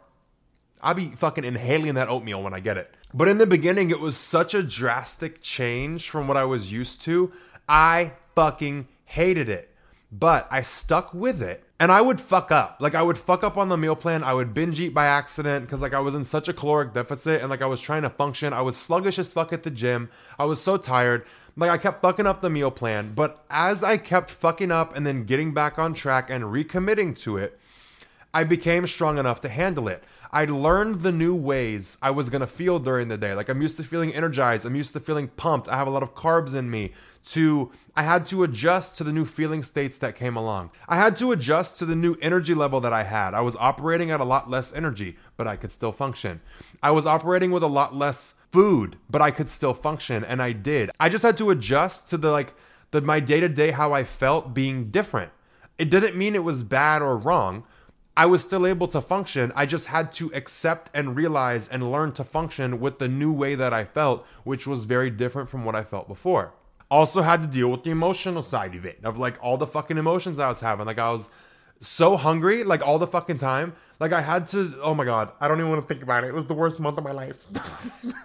I'll 0.81 0.95
be 0.95 1.09
fucking 1.09 1.45
inhaling 1.45 1.93
that 1.93 2.09
oatmeal 2.09 2.43
when 2.43 2.53
I 2.53 2.59
get 2.59 2.77
it. 2.77 2.93
But 3.13 3.27
in 3.27 3.37
the 3.37 3.45
beginning, 3.45 3.91
it 3.91 3.99
was 3.99 4.17
such 4.17 4.53
a 4.53 4.63
drastic 4.63 5.41
change 5.41 6.09
from 6.09 6.27
what 6.27 6.37
I 6.37 6.43
was 6.43 6.71
used 6.71 7.01
to. 7.03 7.31
I 7.69 8.13
fucking 8.35 8.87
hated 9.05 9.49
it. 9.49 9.69
But 10.11 10.47
I 10.51 10.61
stuck 10.61 11.13
with 11.13 11.41
it. 11.41 11.63
And 11.81 11.91
I 11.91 11.99
would 11.99 12.21
fuck 12.21 12.51
up. 12.51 12.77
Like 12.79 12.93
I 12.93 13.01
would 13.01 13.17
fuck 13.17 13.43
up 13.43 13.57
on 13.57 13.69
the 13.69 13.75
meal 13.75 13.95
plan. 13.95 14.23
I 14.23 14.35
would 14.35 14.53
binge 14.53 14.79
eat 14.79 14.93
by 14.93 15.07
accident 15.07 15.65
because 15.65 15.81
like 15.81 15.95
I 15.95 15.99
was 15.99 16.13
in 16.13 16.23
such 16.23 16.47
a 16.47 16.53
caloric 16.53 16.93
deficit 16.93 17.41
and 17.41 17.49
like 17.49 17.63
I 17.63 17.65
was 17.65 17.81
trying 17.81 18.03
to 18.03 18.09
function. 18.11 18.53
I 18.53 18.61
was 18.61 18.77
sluggish 18.77 19.17
as 19.17 19.33
fuck 19.33 19.51
at 19.51 19.63
the 19.63 19.71
gym. 19.71 20.11
I 20.37 20.45
was 20.45 20.61
so 20.61 20.77
tired. 20.77 21.25
Like 21.57 21.71
I 21.71 21.79
kept 21.79 22.03
fucking 22.03 22.27
up 22.27 22.41
the 22.41 22.51
meal 22.51 22.69
plan. 22.69 23.13
But 23.15 23.43
as 23.49 23.83
I 23.83 23.97
kept 23.97 24.29
fucking 24.29 24.71
up 24.71 24.95
and 24.95 25.07
then 25.07 25.23
getting 25.23 25.55
back 25.55 25.79
on 25.79 25.95
track 25.95 26.29
and 26.29 26.43
recommitting 26.43 27.17
to 27.21 27.37
it, 27.37 27.59
I 28.31 28.43
became 28.43 28.85
strong 28.85 29.17
enough 29.17 29.41
to 29.41 29.49
handle 29.49 29.87
it. 29.87 30.03
I 30.33 30.45
learned 30.45 31.01
the 31.01 31.11
new 31.11 31.35
ways 31.35 31.97
I 32.01 32.11
was 32.11 32.29
gonna 32.29 32.47
feel 32.47 32.79
during 32.79 33.09
the 33.09 33.17
day. 33.17 33.33
Like 33.33 33.49
I'm 33.49 33.61
used 33.61 33.77
to 33.77 33.83
feeling 33.83 34.13
energized. 34.13 34.65
I'm 34.65 34.75
used 34.75 34.93
to 34.93 34.99
feeling 34.99 35.27
pumped. 35.27 35.67
I 35.67 35.75
have 35.75 35.87
a 35.87 35.91
lot 35.91 36.03
of 36.03 36.15
carbs 36.15 36.53
in 36.53 36.71
me. 36.71 36.93
To 37.31 37.71
I 37.95 38.03
had 38.03 38.25
to 38.27 38.43
adjust 38.43 38.95
to 38.97 39.03
the 39.03 39.11
new 39.11 39.25
feeling 39.25 39.61
states 39.61 39.97
that 39.97 40.15
came 40.15 40.35
along. 40.37 40.71
I 40.87 40.95
had 40.95 41.17
to 41.17 41.31
adjust 41.31 41.77
to 41.79 41.85
the 41.85 41.95
new 41.95 42.15
energy 42.21 42.53
level 42.53 42.79
that 42.81 42.93
I 42.93 43.03
had. 43.03 43.33
I 43.33 43.41
was 43.41 43.57
operating 43.57 44.09
at 44.09 44.21
a 44.21 44.25
lot 44.25 44.49
less 44.49 44.73
energy, 44.73 45.17
but 45.37 45.45
I 45.45 45.57
could 45.57 45.71
still 45.71 45.91
function. 45.91 46.41
I 46.81 46.91
was 46.91 47.05
operating 47.05 47.51
with 47.51 47.61
a 47.61 47.67
lot 47.67 47.93
less 47.93 48.33
food, 48.51 48.97
but 49.09 49.21
I 49.21 49.31
could 49.31 49.49
still 49.49 49.73
function, 49.73 50.23
and 50.23 50.41
I 50.41 50.51
did. 50.51 50.89
I 50.99 51.09
just 51.09 51.23
had 51.23 51.37
to 51.37 51.51
adjust 51.51 52.09
to 52.09 52.17
the 52.17 52.31
like 52.31 52.53
the 52.91 53.01
my 53.01 53.19
day 53.19 53.39
to 53.39 53.49
day 53.49 53.71
how 53.71 53.93
I 53.93 54.03
felt 54.03 54.53
being 54.53 54.89
different. 54.89 55.31
It 55.77 55.89
didn't 55.89 56.15
mean 56.15 56.35
it 56.35 56.43
was 56.43 56.63
bad 56.63 57.01
or 57.01 57.17
wrong. 57.17 57.65
I 58.15 58.25
was 58.25 58.41
still 58.41 58.67
able 58.67 58.87
to 58.89 59.01
function. 59.01 59.51
I 59.55 59.65
just 59.65 59.87
had 59.87 60.11
to 60.13 60.31
accept 60.33 60.89
and 60.93 61.15
realize 61.15 61.67
and 61.67 61.91
learn 61.91 62.11
to 62.13 62.23
function 62.23 62.79
with 62.79 62.99
the 62.99 63.07
new 63.07 63.31
way 63.31 63.55
that 63.55 63.73
I 63.73 63.85
felt, 63.85 64.25
which 64.43 64.67
was 64.67 64.83
very 64.83 65.09
different 65.09 65.49
from 65.49 65.63
what 65.63 65.75
I 65.75 65.83
felt 65.83 66.07
before. 66.07 66.53
Also 66.89 67.21
had 67.21 67.41
to 67.41 67.47
deal 67.47 67.71
with 67.71 67.83
the 67.83 67.89
emotional 67.89 68.43
side 68.43 68.75
of 68.75 68.85
it, 68.85 68.99
of 69.03 69.17
like 69.17 69.37
all 69.41 69.57
the 69.57 69.67
fucking 69.67 69.97
emotions 69.97 70.39
I 70.39 70.49
was 70.49 70.59
having. 70.59 70.85
Like 70.85 70.99
I 70.99 71.09
was 71.11 71.29
so 71.79 72.17
hungry, 72.17 72.65
like 72.65 72.85
all 72.85 72.99
the 72.99 73.07
fucking 73.07 73.37
time. 73.37 73.73
Like 73.99 74.11
I 74.11 74.21
had 74.21 74.47
to, 74.49 74.75
oh 74.81 74.93
my 74.93 75.05
God, 75.05 75.31
I 75.39 75.47
don't 75.47 75.59
even 75.59 75.71
want 75.71 75.81
to 75.81 75.87
think 75.87 76.03
about 76.03 76.25
it. 76.25 76.27
It 76.27 76.33
was 76.33 76.47
the 76.47 76.53
worst 76.53 76.79
month 76.79 76.97
of 76.97 77.05
my 77.05 77.11
life. 77.11 77.47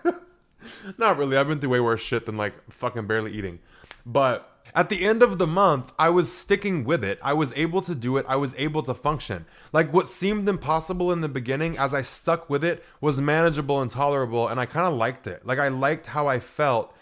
Not 0.99 1.17
really. 1.17 1.37
I've 1.37 1.47
been 1.47 1.61
through 1.61 1.71
way 1.71 1.81
worse 1.81 2.01
shit 2.01 2.27
than 2.27 2.37
like 2.37 2.55
fucking 2.71 3.07
barely 3.07 3.33
eating. 3.33 3.61
But 4.05 4.56
at 4.77 4.91
the 4.91 5.07
end 5.07 5.23
of 5.23 5.39
the 5.39 5.47
month, 5.47 5.91
I 5.99 6.11
was 6.11 6.31
sticking 6.31 6.85
with 6.85 7.03
it. 7.03 7.19
I 7.23 7.33
was 7.33 7.51
able 7.57 7.81
to 7.81 7.95
do 7.95 8.19
it. 8.19 8.27
I 8.29 8.37
was 8.37 8.55
able 8.59 8.83
to 8.83 8.93
function. 8.93 9.47
Like 9.73 9.91
what 9.91 10.07
seemed 10.07 10.47
impossible 10.49 11.11
in 11.13 11.23
the 11.23 11.29
beginning, 11.29 11.79
as 11.79 11.95
I 11.95 12.03
stuck 12.03 12.51
with 12.51 12.63
it, 12.63 12.85
was 13.01 13.19
manageable 13.19 13.81
and 13.81 13.91
tolerable. 13.91 14.47
And 14.47 14.61
I 14.61 14.67
kind 14.67 14.87
of 14.87 14.93
liked 14.93 15.27
it. 15.27 15.47
Like 15.47 15.59
I 15.59 15.69
liked 15.69 16.09
how 16.09 16.27
I 16.27 16.41
felt 16.41 16.95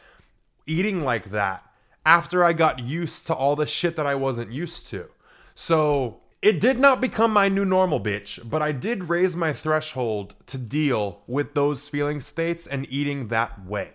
eating 0.66 1.04
like 1.04 1.30
that 1.32 1.64
after 2.06 2.44
I 2.44 2.52
got 2.52 2.78
used 2.78 3.26
to 3.26 3.34
all 3.34 3.56
the 3.56 3.66
shit 3.66 3.96
that 3.96 4.06
I 4.06 4.14
wasn't 4.14 4.52
used 4.52 4.86
to. 4.90 5.08
So 5.56 6.20
it 6.42 6.60
did 6.60 6.78
not 6.78 7.00
become 7.00 7.32
my 7.32 7.48
new 7.48 7.64
normal, 7.64 8.00
bitch, 8.00 8.38
but 8.48 8.62
I 8.62 8.70
did 8.70 9.08
raise 9.08 9.34
my 9.34 9.52
threshold 9.52 10.36
to 10.46 10.58
deal 10.58 11.22
with 11.26 11.54
those 11.54 11.88
feeling 11.88 12.20
states 12.20 12.68
and 12.68 12.86
eating 12.88 13.28
that 13.28 13.66
way. 13.66 13.94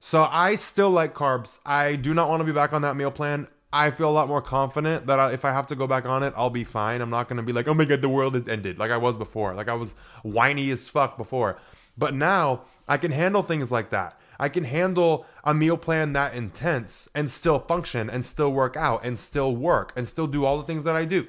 So 0.00 0.26
I 0.30 0.56
still 0.56 0.90
like 0.90 1.14
carbs. 1.14 1.58
I 1.64 1.96
do 1.96 2.14
not 2.14 2.28
want 2.28 2.40
to 2.40 2.44
be 2.44 2.52
back 2.52 2.72
on 2.72 2.82
that 2.82 2.96
meal 2.96 3.10
plan. 3.10 3.46
I 3.72 3.90
feel 3.92 4.08
a 4.08 4.10
lot 4.10 4.26
more 4.26 4.42
confident 4.42 5.06
that 5.06 5.20
I, 5.20 5.32
if 5.32 5.44
I 5.44 5.52
have 5.52 5.66
to 5.68 5.76
go 5.76 5.86
back 5.86 6.06
on 6.06 6.22
it, 6.22 6.32
I'll 6.36 6.50
be 6.50 6.64
fine. 6.64 7.00
I'm 7.00 7.10
not 7.10 7.28
going 7.28 7.36
to 7.36 7.42
be 7.42 7.52
like, 7.52 7.68
oh 7.68 7.74
my 7.74 7.84
God, 7.84 8.00
the 8.00 8.08
world 8.08 8.34
has 8.34 8.48
ended 8.48 8.78
like 8.78 8.90
I 8.90 8.96
was 8.96 9.16
before. 9.16 9.54
Like 9.54 9.68
I 9.68 9.74
was 9.74 9.94
whiny 10.22 10.70
as 10.70 10.88
fuck 10.88 11.16
before. 11.16 11.58
But 11.96 12.14
now 12.14 12.62
I 12.88 12.96
can 12.96 13.12
handle 13.12 13.42
things 13.42 13.70
like 13.70 13.90
that. 13.90 14.18
I 14.40 14.48
can 14.48 14.64
handle 14.64 15.26
a 15.44 15.52
meal 15.52 15.76
plan 15.76 16.14
that 16.14 16.34
intense 16.34 17.08
and 17.14 17.30
still 17.30 17.58
function 17.58 18.08
and 18.08 18.24
still 18.24 18.50
work 18.52 18.76
out 18.76 19.04
and 19.04 19.18
still 19.18 19.54
work 19.54 19.92
and 19.94 20.08
still 20.08 20.26
do 20.26 20.46
all 20.46 20.56
the 20.56 20.64
things 20.64 20.84
that 20.84 20.96
I 20.96 21.04
do. 21.04 21.26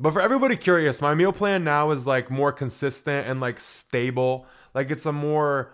But 0.00 0.12
for 0.12 0.20
everybody 0.20 0.56
curious, 0.56 1.00
my 1.00 1.14
meal 1.14 1.32
plan 1.32 1.62
now 1.62 1.90
is 1.92 2.06
like 2.06 2.30
more 2.30 2.52
consistent 2.52 3.28
and 3.28 3.40
like 3.40 3.60
stable. 3.60 4.44
Like 4.74 4.90
it's 4.90 5.06
a 5.06 5.12
more 5.12 5.72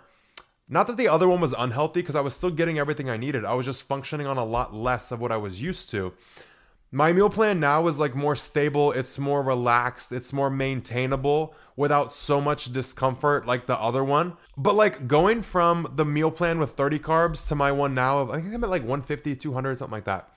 not 0.69 0.87
that 0.87 0.97
the 0.97 1.09
other 1.09 1.29
one 1.29 1.41
was 1.41 1.55
unhealthy 1.57 2.01
because 2.01 2.15
I 2.15 2.21
was 2.21 2.35
still 2.35 2.51
getting 2.51 2.79
everything 2.79 3.11
I 3.11 3.17
needed. 3.17 3.45
I 3.45 3.55
was 3.55 3.67
just 3.67 3.83
functioning 3.83 4.27
on 4.27 4.39
a 4.39 4.45
lot 4.45 4.75
less 4.75 5.13
of 5.13 5.21
what 5.21 5.33
I 5.33 5.37
was 5.37 5.61
used 5.61 5.91
to. 5.91 6.13
My 6.91 7.13
meal 7.13 7.29
plan 7.29 7.59
now 7.59 7.89
is 7.89 7.99
like 7.99 8.15
more 8.15 8.37
stable, 8.37 8.93
it's 8.93 9.19
more 9.19 9.43
relaxed, 9.43 10.13
it's 10.13 10.33
more 10.33 10.49
maintainable 10.49 11.53
without 11.75 12.13
so 12.13 12.41
much 12.41 12.73
discomfort 12.73 13.47
like 13.47 13.67
the 13.67 13.77
other 13.77 14.05
one. 14.05 14.37
But 14.57 14.77
like 14.77 15.09
going 15.09 15.43
from 15.43 15.93
the 15.97 16.05
meal 16.05 16.31
plan 16.31 16.61
with 16.61 16.71
30 16.71 17.01
carbs 17.01 17.49
to 17.49 17.57
my 17.57 17.73
one 17.73 17.95
now 17.95 18.19
of 18.19 18.31
I 18.31 18.41
think 18.41 18.55
I'm 18.55 18.63
at 18.63 18.71
like 18.71 18.83
150, 18.83 19.35
200, 19.35 19.79
something 19.79 19.93
like 19.93 20.05
that. 20.05 20.29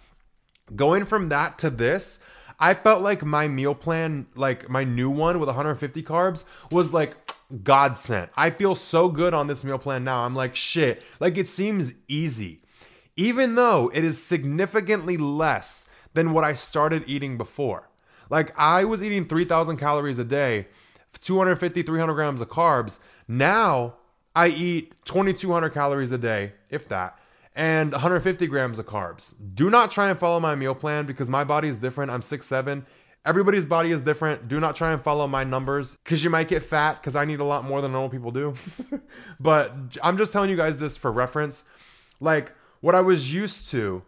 Going 0.75 1.05
from 1.05 1.29
that 1.29 1.59
to 1.59 1.69
this, 1.69 2.19
I 2.59 2.73
felt 2.73 3.03
like 3.03 3.23
my 3.23 3.47
meal 3.47 3.75
plan, 3.75 4.25
like 4.33 4.67
my 4.67 4.83
new 4.83 5.11
one 5.11 5.39
with 5.39 5.47
150 5.47 6.01
carbs, 6.01 6.43
was 6.71 6.91
like 6.91 7.15
God 7.63 7.97
sent. 7.97 8.29
I 8.35 8.49
feel 8.49 8.75
so 8.75 9.09
good 9.09 9.33
on 9.33 9.47
this 9.47 9.63
meal 9.63 9.77
plan 9.77 10.03
now. 10.03 10.25
I'm 10.25 10.35
like, 10.35 10.55
shit. 10.55 11.01
Like 11.19 11.37
it 11.37 11.47
seems 11.47 11.93
easy, 12.07 12.61
even 13.15 13.55
though 13.55 13.89
it 13.93 14.03
is 14.03 14.21
significantly 14.21 15.17
less 15.17 15.85
than 16.13 16.33
what 16.33 16.43
I 16.43 16.53
started 16.55 17.03
eating 17.07 17.37
before. 17.37 17.89
Like 18.29 18.57
I 18.57 18.83
was 18.83 19.01
eating 19.01 19.25
3,000 19.25 19.77
calories 19.77 20.19
a 20.19 20.25
day, 20.25 20.67
250, 21.21 21.81
300 21.83 22.13
grams 22.13 22.41
of 22.41 22.49
carbs. 22.49 22.99
Now 23.27 23.95
I 24.35 24.49
eat 24.49 24.93
2,200 25.05 25.69
calories 25.69 26.11
a 26.11 26.17
day, 26.17 26.53
if 26.69 26.87
that, 26.89 27.17
and 27.55 27.91
150 27.91 28.45
grams 28.47 28.77
of 28.77 28.85
carbs. 28.85 29.33
Do 29.55 29.69
not 29.69 29.89
try 29.89 30.09
and 30.09 30.19
follow 30.19 30.39
my 30.39 30.55
meal 30.55 30.75
plan 30.75 31.05
because 31.05 31.29
my 31.29 31.43
body 31.43 31.69
is 31.69 31.77
different. 31.77 32.11
I'm 32.11 32.21
6'7 32.21 32.85
Everybody's 33.27 33.65
body 33.65 33.91
is 33.91 34.01
different. 34.01 34.47
Do 34.47 34.61
not 34.61 34.77
try 34.77 34.93
and 34.93 35.03
follow 35.03 35.27
my 35.27 35.43
numbers 35.43 35.97
because 35.97 36.23
you 36.23 36.29
might 36.29 36.47
get 36.47 36.63
fat 36.63 36.93
because 36.93 37.13
I 37.13 37.25
need 37.25 37.41
a 37.41 37.43
lot 37.43 37.65
more 37.65 37.81
than 37.81 37.91
normal 37.91 38.09
people 38.09 38.31
do. 38.31 38.53
but 39.41 39.73
I'm 40.01 40.17
just 40.17 40.31
telling 40.31 40.49
you 40.49 40.55
guys 40.55 40.79
this 40.79 40.95
for 40.95 41.11
reference. 41.11 41.65
Like 42.21 42.53
what 42.79 42.95
I 42.95 43.01
was 43.01 43.33
used 43.33 43.69
to, 43.71 44.03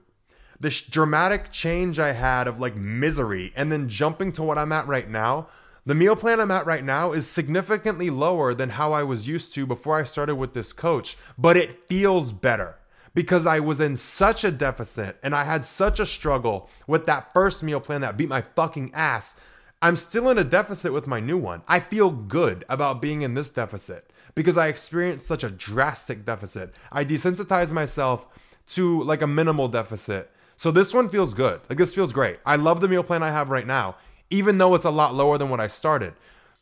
this 0.62 0.80
dramatic 0.80 1.52
change 1.52 2.00
I 2.00 2.14
had 2.14 2.48
of 2.48 2.60
like 2.60 2.78
misery 2.78 3.52
and 3.58 3.70
then 3.70 3.90
jumping 3.90 4.32
to 4.34 4.44
what 4.44 4.58
I'm 4.58 4.72
at 4.72 4.88
right 4.88 5.10
now. 5.10 5.50
The 5.86 5.96
meal 5.96 6.16
plan 6.16 6.40
I'm 6.40 6.52
at 6.52 6.66
right 6.66 6.84
now 6.84 7.12
is 7.12 7.28
significantly 7.28 8.10
lower 8.10 8.54
than 8.54 8.70
how 8.70 8.94
I 8.94 9.04
was 9.04 9.28
used 9.28 9.54
to 9.56 9.66
before 9.66 10.00
I 10.00 10.06
started 10.06 10.36
with 10.36 10.54
this 10.54 10.72
coach, 10.72 11.18
but 11.38 11.58
it 11.58 11.84
feels 11.90 12.32
better 12.32 12.79
because 13.14 13.46
I 13.46 13.60
was 13.60 13.80
in 13.80 13.96
such 13.96 14.44
a 14.44 14.52
deficit 14.52 15.18
and 15.24 15.36
I 15.36 15.44
had 15.44 15.66
such 15.66 16.00
a 16.00 16.06
struggle 16.06 16.70
with 16.88 17.06
that 17.06 17.34
first 17.34 17.64
meal 17.64 17.80
plan 17.80 18.02
that 18.02 18.18
beat 18.18 18.30
my 18.30 18.42
fucking 18.42 18.92
ass. 18.94 19.36
I'm 19.82 19.96
still 19.96 20.30
in 20.30 20.38
a 20.38 20.44
deficit 20.44 20.94
with 20.94 21.08
my 21.08 21.20
new 21.20 21.38
one. 21.38 21.62
I 21.68 21.80
feel 21.80 22.12
good 22.12 22.66
about 22.68 23.02
being 23.02 23.22
in 23.22 23.34
this 23.34 23.50
deficit 23.50 24.12
because 24.36 24.58
I 24.58 24.68
experienced 24.68 25.26
such 25.26 25.44
a 25.44 25.50
drastic 25.50 26.26
deficit. 26.26 26.74
I 26.92 27.06
desensitized 27.06 27.72
myself 27.72 28.26
to 28.70 29.02
like 29.04 29.22
a 29.22 29.28
minimal 29.28 29.68
deficit. 29.68 30.32
So 30.58 30.72
this 30.72 30.94
one 30.94 31.10
feels 31.10 31.34
good. 31.34 31.62
Like 31.70 31.78
this 31.78 31.96
feels 31.96 32.14
great. 32.14 32.40
I 32.46 32.58
love 32.58 32.82
the 32.82 32.88
meal 32.88 33.04
plan 33.04 33.24
I 33.24 33.32
have 33.32 33.50
right 33.50 33.66
now, 33.66 33.96
even 34.30 34.58
though 34.58 34.76
it's 34.76 34.86
a 34.86 34.92
lot 34.92 35.16
lower 35.16 35.38
than 35.38 35.50
what 35.50 35.62
I 35.62 35.68
started. 35.68 36.14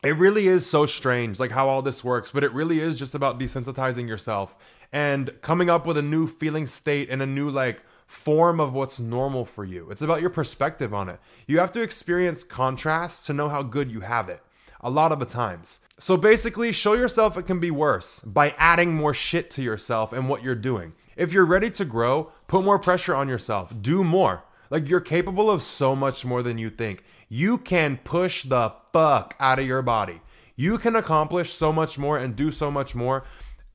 It 0.08 0.16
really 0.16 0.48
is 0.48 0.66
so 0.66 0.86
strange, 0.86 1.38
like 1.38 1.52
how 1.52 1.68
all 1.68 1.82
this 1.82 2.02
works, 2.02 2.32
but 2.32 2.46
it 2.46 2.54
really 2.54 2.80
is 2.80 2.98
just 2.98 3.14
about 3.14 3.38
desensitizing 3.38 4.08
yourself 4.08 4.56
and 4.94 5.34
coming 5.42 5.70
up 5.70 5.86
with 5.86 5.98
a 5.98 6.02
new 6.02 6.28
feeling 6.28 6.66
state 6.66 7.10
and 7.10 7.22
a 7.22 7.26
new 7.26 7.50
like 7.50 7.82
form 8.06 8.62
of 8.62 8.72
what's 8.72 9.02
normal 9.02 9.44
for 9.44 9.66
you. 9.66 9.92
It's 9.92 10.02
about 10.02 10.22
your 10.22 10.30
perspective 10.30 10.94
on 10.94 11.10
it. 11.10 11.20
You 11.46 11.60
have 11.60 11.74
to 11.74 11.82
experience 11.82 12.46
contrast 12.46 13.26
to 13.26 13.34
know 13.34 13.50
how 13.50 13.64
good 13.64 13.92
you 13.92 14.00
have 14.00 14.30
it 14.30 14.42
a 14.80 14.90
lot 14.90 15.12
of 15.12 15.20
the 15.20 15.26
times. 15.26 15.82
So 16.00 16.16
basically, 16.16 16.72
show 16.72 16.94
yourself 16.94 17.38
it 17.38 17.46
can 17.46 17.60
be 17.60 17.70
worse 17.70 18.22
by 18.22 18.56
adding 18.58 18.94
more 18.94 19.14
shit 19.14 19.52
to 19.52 19.62
yourself 19.62 20.14
and 20.14 20.30
what 20.30 20.42
you're 20.42 20.56
doing. 20.56 20.94
If 21.18 21.34
you're 21.34 21.46
ready 21.46 21.70
to 21.72 21.84
grow, 21.84 22.32
put 22.48 22.64
more 22.64 22.80
pressure 22.80 23.14
on 23.14 23.28
yourself. 23.28 23.74
Do 23.82 24.06
more. 24.06 24.46
Like 24.70 24.88
you're 24.88 25.02
capable 25.02 25.52
of 25.52 25.62
so 25.62 25.98
much 25.98 26.24
more 26.24 26.44
than 26.44 26.58
you 26.58 26.70
think. 26.70 27.04
You 27.30 27.58
can 27.58 27.98
push 28.04 28.44
the 28.44 28.74
fuck 28.94 29.36
out 29.40 29.60
of 29.60 29.66
your 29.66 29.82
body. 29.82 30.22
You 30.56 30.78
can 30.78 30.96
accomplish 30.96 31.54
so 31.54 31.72
much 31.72 31.98
more 31.98 32.18
and 32.18 32.36
do 32.36 32.52
so 32.52 32.72
much 32.72 32.96
more 32.96 33.24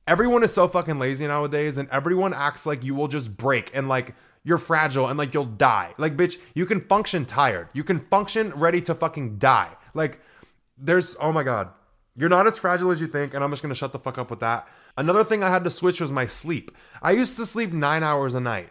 everyone 0.07 0.43
is 0.43 0.53
so 0.53 0.67
fucking 0.67 0.99
lazy 0.99 1.25
nowadays 1.25 1.77
and 1.77 1.89
everyone 1.89 2.33
acts 2.33 2.65
like 2.65 2.83
you 2.83 2.93
will 2.93 3.07
just 3.07 3.37
break 3.37 3.71
and 3.73 3.87
like 3.87 4.13
you're 4.43 4.57
fragile 4.57 5.07
and 5.07 5.17
like 5.17 5.33
you'll 5.33 5.45
die. 5.45 5.93
Like, 5.97 6.17
bitch, 6.17 6.37
you 6.53 6.65
can 6.65 6.81
function 6.81 7.25
tired. 7.25 7.69
You 7.73 7.83
can 7.83 8.01
function 8.11 8.51
ready 8.51 8.81
to 8.81 8.93
fucking 8.93 9.37
die. 9.37 9.69
Like, 9.93 10.19
there's, 10.77 11.15
oh 11.19 11.31
my 11.31 11.43
God. 11.43 11.69
You're 12.15 12.29
not 12.29 12.45
as 12.45 12.59
fragile 12.59 12.91
as 12.91 13.01
you 13.01 13.07
think, 13.07 13.33
and 13.33 13.43
I'm 13.43 13.49
just 13.49 13.63
gonna 13.63 13.73
shut 13.73 13.91
the 13.91 13.97
fuck 13.97 14.19
up 14.19 14.29
with 14.29 14.41
that. 14.41 14.67
Another 14.97 15.23
thing 15.23 15.41
I 15.41 15.49
had 15.49 15.63
to 15.63 15.71
switch 15.71 15.99
was 15.99 16.11
my 16.11 16.27
sleep. 16.27 16.69
I 17.01 17.11
used 17.11 17.37
to 17.37 17.45
sleep 17.45 17.73
nine 17.73 18.03
hours 18.03 18.35
a 18.35 18.39
night. 18.39 18.69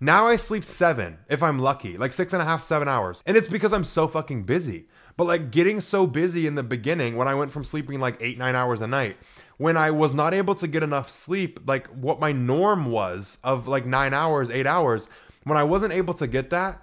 Now 0.00 0.26
I 0.26 0.36
sleep 0.36 0.64
seven 0.64 1.18
if 1.28 1.42
I'm 1.42 1.58
lucky, 1.58 1.96
like 1.96 2.12
six 2.12 2.32
and 2.32 2.42
a 2.42 2.44
half, 2.44 2.62
seven 2.62 2.88
hours. 2.88 3.22
And 3.26 3.36
it's 3.36 3.48
because 3.48 3.72
I'm 3.72 3.84
so 3.84 4.08
fucking 4.08 4.44
busy. 4.44 4.88
But 5.16 5.24
like 5.24 5.50
getting 5.50 5.80
so 5.80 6.06
busy 6.06 6.46
in 6.46 6.56
the 6.56 6.62
beginning 6.62 7.16
when 7.16 7.28
I 7.28 7.34
went 7.34 7.52
from 7.52 7.64
sleeping 7.64 8.00
like 8.00 8.16
eight, 8.20 8.38
nine 8.38 8.56
hours 8.56 8.80
a 8.80 8.86
night 8.86 9.16
when 9.56 9.76
I 9.76 9.90
was 9.90 10.12
not 10.12 10.34
able 10.34 10.54
to 10.56 10.66
get 10.66 10.82
enough 10.82 11.10
sleep, 11.10 11.60
like 11.66 11.86
what 11.88 12.20
my 12.20 12.32
norm 12.32 12.86
was 12.86 13.38
of 13.44 13.68
like 13.68 13.86
nine 13.86 14.12
hours, 14.12 14.50
eight 14.50 14.66
hours, 14.66 15.08
when 15.44 15.56
I 15.56 15.62
wasn't 15.62 15.92
able 15.92 16.14
to 16.14 16.26
get 16.26 16.50
that, 16.50 16.82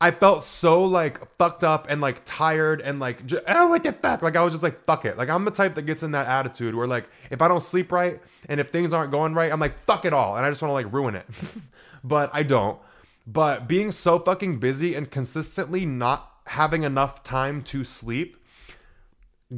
I 0.00 0.10
felt 0.10 0.42
so 0.42 0.84
like 0.84 1.20
fucked 1.38 1.62
up 1.62 1.86
and 1.88 2.00
like 2.00 2.22
tired 2.24 2.80
and 2.80 2.98
like 3.00 3.24
j- 3.26 3.40
oh 3.46 3.68
what 3.68 3.84
the 3.84 3.92
fuck 3.92 4.22
like 4.22 4.36
I 4.36 4.42
was 4.42 4.52
just 4.52 4.62
like 4.62 4.84
fuck 4.84 5.04
it 5.04 5.16
like 5.16 5.30
I'm 5.30 5.44
the 5.44 5.50
type 5.50 5.76
that 5.76 5.82
gets 5.82 6.02
in 6.02 6.10
that 6.10 6.26
attitude 6.26 6.74
where 6.74 6.86
like 6.86 7.08
if 7.30 7.40
I 7.40 7.48
don't 7.48 7.62
sleep 7.62 7.90
right 7.90 8.20
and 8.48 8.60
if 8.60 8.70
things 8.70 8.92
aren't 8.92 9.12
going 9.12 9.32
right 9.32 9.50
I'm 9.50 9.60
like 9.60 9.78
fuck 9.78 10.04
it 10.04 10.12
all 10.12 10.36
and 10.36 10.44
I 10.44 10.50
just 10.50 10.60
want 10.60 10.70
to 10.70 10.74
like 10.74 10.92
ruin 10.92 11.14
it 11.14 11.26
but 12.04 12.30
I 12.32 12.44
don't 12.44 12.78
but 13.26 13.66
being 13.66 13.90
so 13.90 14.18
fucking 14.18 14.58
busy 14.58 14.94
and 14.94 15.10
consistently 15.10 15.86
not 15.86 16.30
having 16.46 16.82
enough 16.82 17.22
time 17.22 17.62
to 17.62 17.82
sleep 17.84 18.36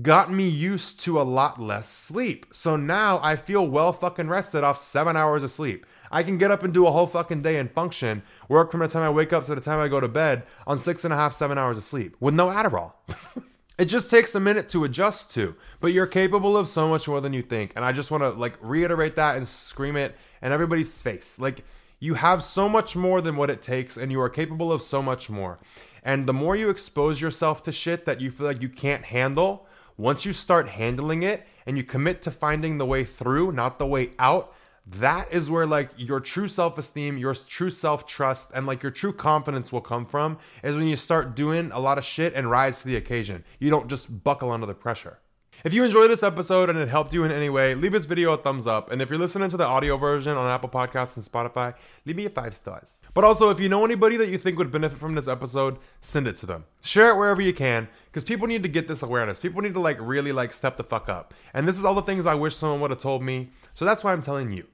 got 0.02 0.32
me 0.32 0.48
used 0.48 1.00
to 1.00 1.20
a 1.20 1.22
lot 1.22 1.60
less 1.60 1.88
sleep. 1.88 2.46
So 2.52 2.76
now 2.76 3.20
I 3.22 3.36
feel 3.36 3.66
well 3.66 3.92
fucking 3.92 4.28
rested 4.28 4.62
off 4.62 4.78
seven 4.78 5.16
hours 5.16 5.42
of 5.42 5.50
sleep. 5.50 5.86
I 6.10 6.22
can 6.22 6.38
get 6.38 6.50
up 6.50 6.62
and 6.62 6.72
do 6.72 6.86
a 6.86 6.92
whole 6.92 7.06
fucking 7.06 7.42
day 7.42 7.56
and 7.56 7.70
function, 7.70 8.22
work 8.48 8.70
from 8.70 8.80
the 8.80 8.88
time 8.88 9.02
I 9.02 9.10
wake 9.10 9.32
up 9.32 9.44
to 9.46 9.54
the 9.54 9.60
time 9.60 9.80
I 9.80 9.88
go 9.88 10.00
to 10.00 10.08
bed 10.08 10.44
on 10.66 10.78
six 10.78 11.04
and 11.04 11.12
a 11.12 11.16
half, 11.16 11.32
seven 11.32 11.58
hours 11.58 11.76
of 11.76 11.82
sleep 11.82 12.16
with 12.20 12.34
no 12.34 12.48
Adderall. 12.48 12.92
it 13.78 13.86
just 13.86 14.10
takes 14.10 14.34
a 14.34 14.40
minute 14.40 14.68
to 14.70 14.84
adjust 14.84 15.32
to, 15.34 15.56
but 15.80 15.92
you're 15.92 16.06
capable 16.06 16.56
of 16.56 16.68
so 16.68 16.88
much 16.88 17.08
more 17.08 17.20
than 17.20 17.32
you 17.32 17.42
think. 17.42 17.72
And 17.74 17.84
I 17.84 17.92
just 17.92 18.10
want 18.10 18.22
to 18.22 18.30
like 18.30 18.56
reiterate 18.60 19.16
that 19.16 19.36
and 19.36 19.48
scream 19.48 19.96
it 19.96 20.14
in 20.42 20.52
everybody's 20.52 21.00
face. 21.00 21.38
Like, 21.40 21.64
you 21.98 22.14
have 22.14 22.42
so 22.42 22.68
much 22.68 22.94
more 22.96 23.20
than 23.20 23.36
what 23.36 23.50
it 23.50 23.62
takes, 23.62 23.96
and 23.96 24.12
you 24.12 24.20
are 24.20 24.28
capable 24.28 24.72
of 24.72 24.82
so 24.82 25.02
much 25.02 25.30
more. 25.30 25.58
And 26.02 26.26
the 26.26 26.32
more 26.32 26.54
you 26.54 26.70
expose 26.70 27.20
yourself 27.20 27.62
to 27.64 27.72
shit 27.72 28.04
that 28.04 28.20
you 28.20 28.30
feel 28.30 28.46
like 28.46 28.62
you 28.62 28.68
can't 28.68 29.04
handle, 29.04 29.66
once 29.96 30.24
you 30.24 30.32
start 30.32 30.68
handling 30.68 31.22
it 31.22 31.46
and 31.64 31.76
you 31.76 31.82
commit 31.82 32.22
to 32.22 32.30
finding 32.30 32.78
the 32.78 32.86
way 32.86 33.04
through, 33.04 33.52
not 33.52 33.78
the 33.78 33.86
way 33.86 34.10
out, 34.18 34.54
that 34.86 35.32
is 35.32 35.50
where 35.50 35.66
like 35.66 35.90
your 35.96 36.20
true 36.20 36.46
self-esteem, 36.46 37.18
your 37.18 37.34
true 37.34 37.70
self-trust 37.70 38.50
and 38.54 38.66
like 38.66 38.82
your 38.82 38.92
true 38.92 39.12
confidence 39.12 39.72
will 39.72 39.80
come 39.80 40.06
from 40.06 40.38
is 40.62 40.76
when 40.76 40.86
you 40.86 40.96
start 40.96 41.34
doing 41.34 41.72
a 41.72 41.80
lot 41.80 41.98
of 41.98 42.04
shit 42.04 42.34
and 42.34 42.50
rise 42.50 42.82
to 42.82 42.88
the 42.88 42.96
occasion. 42.96 43.42
You 43.58 43.70
don't 43.70 43.88
just 43.88 44.22
buckle 44.22 44.52
under 44.52 44.66
the 44.66 44.74
pressure. 44.74 45.18
If 45.66 45.74
you 45.74 45.82
enjoyed 45.82 46.12
this 46.12 46.22
episode 46.22 46.70
and 46.70 46.78
it 46.78 46.88
helped 46.88 47.12
you 47.12 47.24
in 47.24 47.32
any 47.32 47.50
way, 47.50 47.74
leave 47.74 47.90
this 47.90 48.04
video 48.04 48.32
a 48.32 48.36
thumbs 48.36 48.68
up. 48.68 48.92
And 48.92 49.02
if 49.02 49.10
you're 49.10 49.18
listening 49.18 49.48
to 49.48 49.56
the 49.56 49.66
audio 49.66 49.96
version 49.96 50.36
on 50.36 50.48
Apple 50.48 50.68
Podcasts 50.68 51.16
and 51.16 51.26
Spotify, 51.26 51.74
leave 52.04 52.14
me 52.14 52.24
a 52.24 52.30
five 52.30 52.54
stars. 52.54 52.86
But 53.14 53.24
also, 53.24 53.50
if 53.50 53.58
you 53.58 53.68
know 53.68 53.84
anybody 53.84 54.16
that 54.16 54.28
you 54.28 54.38
think 54.38 54.58
would 54.58 54.70
benefit 54.70 54.96
from 54.96 55.16
this 55.16 55.26
episode, 55.26 55.78
send 56.00 56.28
it 56.28 56.36
to 56.36 56.46
them. 56.46 56.66
Share 56.82 57.10
it 57.10 57.16
wherever 57.16 57.42
you 57.42 57.52
can, 57.52 57.88
because 58.04 58.22
people 58.22 58.46
need 58.46 58.62
to 58.62 58.68
get 58.68 58.86
this 58.86 59.02
awareness. 59.02 59.40
People 59.40 59.60
need 59.60 59.74
to 59.74 59.80
like 59.80 59.96
really 60.00 60.30
like 60.30 60.52
step 60.52 60.76
the 60.76 60.84
fuck 60.84 61.08
up. 61.08 61.34
And 61.52 61.66
this 61.66 61.78
is 61.78 61.84
all 61.84 61.96
the 61.96 62.02
things 62.02 62.26
I 62.26 62.34
wish 62.34 62.54
someone 62.54 62.80
would 62.82 62.92
have 62.92 63.00
told 63.00 63.24
me. 63.24 63.50
So 63.74 63.84
that's 63.84 64.04
why 64.04 64.12
I'm 64.12 64.22
telling 64.22 64.52
you, 64.52 64.68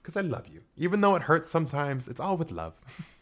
because 0.00 0.16
I 0.16 0.20
love 0.20 0.46
you. 0.46 0.60
Even 0.76 1.00
though 1.00 1.16
it 1.16 1.22
hurts 1.22 1.50
sometimes, 1.50 2.06
it's 2.06 2.20
all 2.20 2.36
with 2.36 2.52
love. 2.52 2.74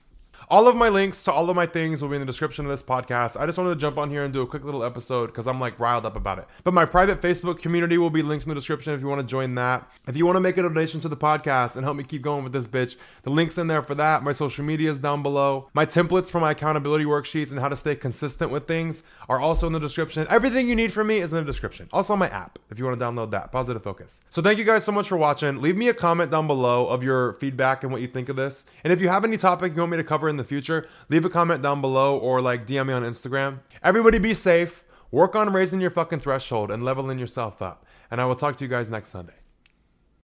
All 0.50 0.68
of 0.68 0.76
my 0.76 0.90
links 0.90 1.24
to 1.24 1.33
all 1.33 1.48
of 1.48 1.57
my 1.57 1.64
things 1.64 2.02
will 2.02 2.11
be 2.11 2.16
in 2.16 2.20
the 2.20 2.26
description 2.26 2.66
of 2.66 2.70
this 2.70 2.83
podcast. 2.83 3.40
I 3.40 3.46
just 3.46 3.57
wanted 3.57 3.70
to 3.70 3.80
jump 3.80 3.96
on 3.96 4.11
here 4.11 4.24
and 4.24 4.33
do 4.33 4.42
a 4.42 4.46
quick 4.46 4.62
little 4.62 4.85
episode 4.85 5.28
because 5.28 5.46
I'm 5.46 5.59
like 5.59 5.80
riled 5.80 6.04
up 6.04 6.16
about 6.16 6.38
it. 6.38 6.46
But 6.64 6.74
my 6.74 6.85
private 6.85 7.22
Facebook 7.22 7.61
community 7.61 7.96
will 7.96 8.11
be 8.11 8.22
linked 8.22 8.44
in 8.44 8.50
the 8.50 8.54
description 8.54 8.92
if 8.92 9.00
you 9.00 9.07
want 9.07 9.20
to 9.20 9.26
join 9.26 9.54
that. 9.54 9.88
If 10.07 10.16
you 10.18 10.26
want 10.26 10.37
to 10.37 10.40
make 10.40 10.59
a 10.59 10.62
donation 10.62 11.00
to 11.00 11.09
the 11.09 11.16
podcast 11.16 11.76
and 11.76 11.85
help 11.85 11.96
me 11.96 12.04
keep 12.04 12.20
going 12.20 12.44
with 12.44 12.52
this 12.52 12.66
bitch, 12.66 12.96
the 13.22 13.30
link's 13.30 13.57
in 13.57 13.68
there 13.68 13.83
for 13.83 13.94
that. 13.94 14.22
My 14.22 14.35
social 14.35 14.64
media 14.64 14.90
is 14.90 14.98
down 14.98 15.22
below. 15.22 15.68
My 15.72 15.87
templates 15.87 16.28
for 16.28 16.40
my 16.40 16.50
accountability 16.50 17.07
worksheets 17.07 17.50
and 17.50 17.61
how 17.61 17.70
to 17.70 17.76
stay 17.76 17.96
consistent 17.96 18.50
with 18.50 18.66
things 18.66 19.02
are 19.30 19.40
also 19.40 19.66
in 19.66 19.72
the 19.72 19.80
description. 19.80 20.26
Everything 20.28 20.68
you 20.68 20.76
need 20.76 20.92
from 20.92 21.07
me 21.07 21.18
is 21.18 21.30
in 21.30 21.37
the 21.37 21.44
description. 21.44 21.88
Also 21.90 22.12
on 22.12 22.18
my 22.18 22.28
app 22.28 22.59
if 22.70 22.78
you 22.78 22.85
want 22.85 22.98
to 22.98 23.04
download 23.04 23.30
that. 23.30 23.50
Positive 23.50 23.83
Focus. 23.83 24.20
So 24.28 24.42
thank 24.42 24.59
you 24.59 24.64
guys 24.64 24.85
so 24.85 24.92
much 24.92 25.09
for 25.09 25.16
watching. 25.16 25.62
Leave 25.62 25.76
me 25.76 25.88
a 25.88 25.94
comment 25.94 26.30
down 26.30 26.46
below 26.46 26.87
of 26.88 27.02
your 27.02 27.33
feedback 27.35 27.83
and 27.83 27.90
what 27.90 28.02
you 28.02 28.09
think 28.09 28.28
of 28.28 28.37
this. 28.37 28.66
And 28.83 28.92
if 28.92 29.00
you 29.00 29.09
have 29.09 29.24
any 29.24 29.38
topic 29.38 29.72
you 29.74 29.80
want 29.80 29.92
me 29.92 29.96
to 29.96 30.04
cover 30.04 30.34
in 30.35 30.38
the 30.38 30.44
future, 30.44 30.88
leave 31.09 31.25
a 31.25 31.31
comment 31.31 31.62
down 31.62 31.81
below 31.81 32.18
or 32.18 32.40
like 32.40 32.66
DM 32.66 32.88
me 32.88 32.92
on 32.92 33.03
Instagram. 33.03 33.61
Everybody 33.83 34.18
be 34.18 34.35
safe. 34.35 34.85
Work 35.11 35.37
on 35.37 35.53
raising 35.53 35.81
your 35.81 35.90
fucking 35.90 36.20
threshold 36.20 36.70
and 36.70 36.83
leveling 36.83 37.18
yourself 37.18 37.62
up. 37.62 37.87
And 38.11 38.20
I 38.20 38.25
will 38.25 38.35
talk 38.35 38.57
to 38.57 38.64
you 38.64 38.68
guys 38.68 38.88
next 38.88 39.11
Sunday. 39.11 39.43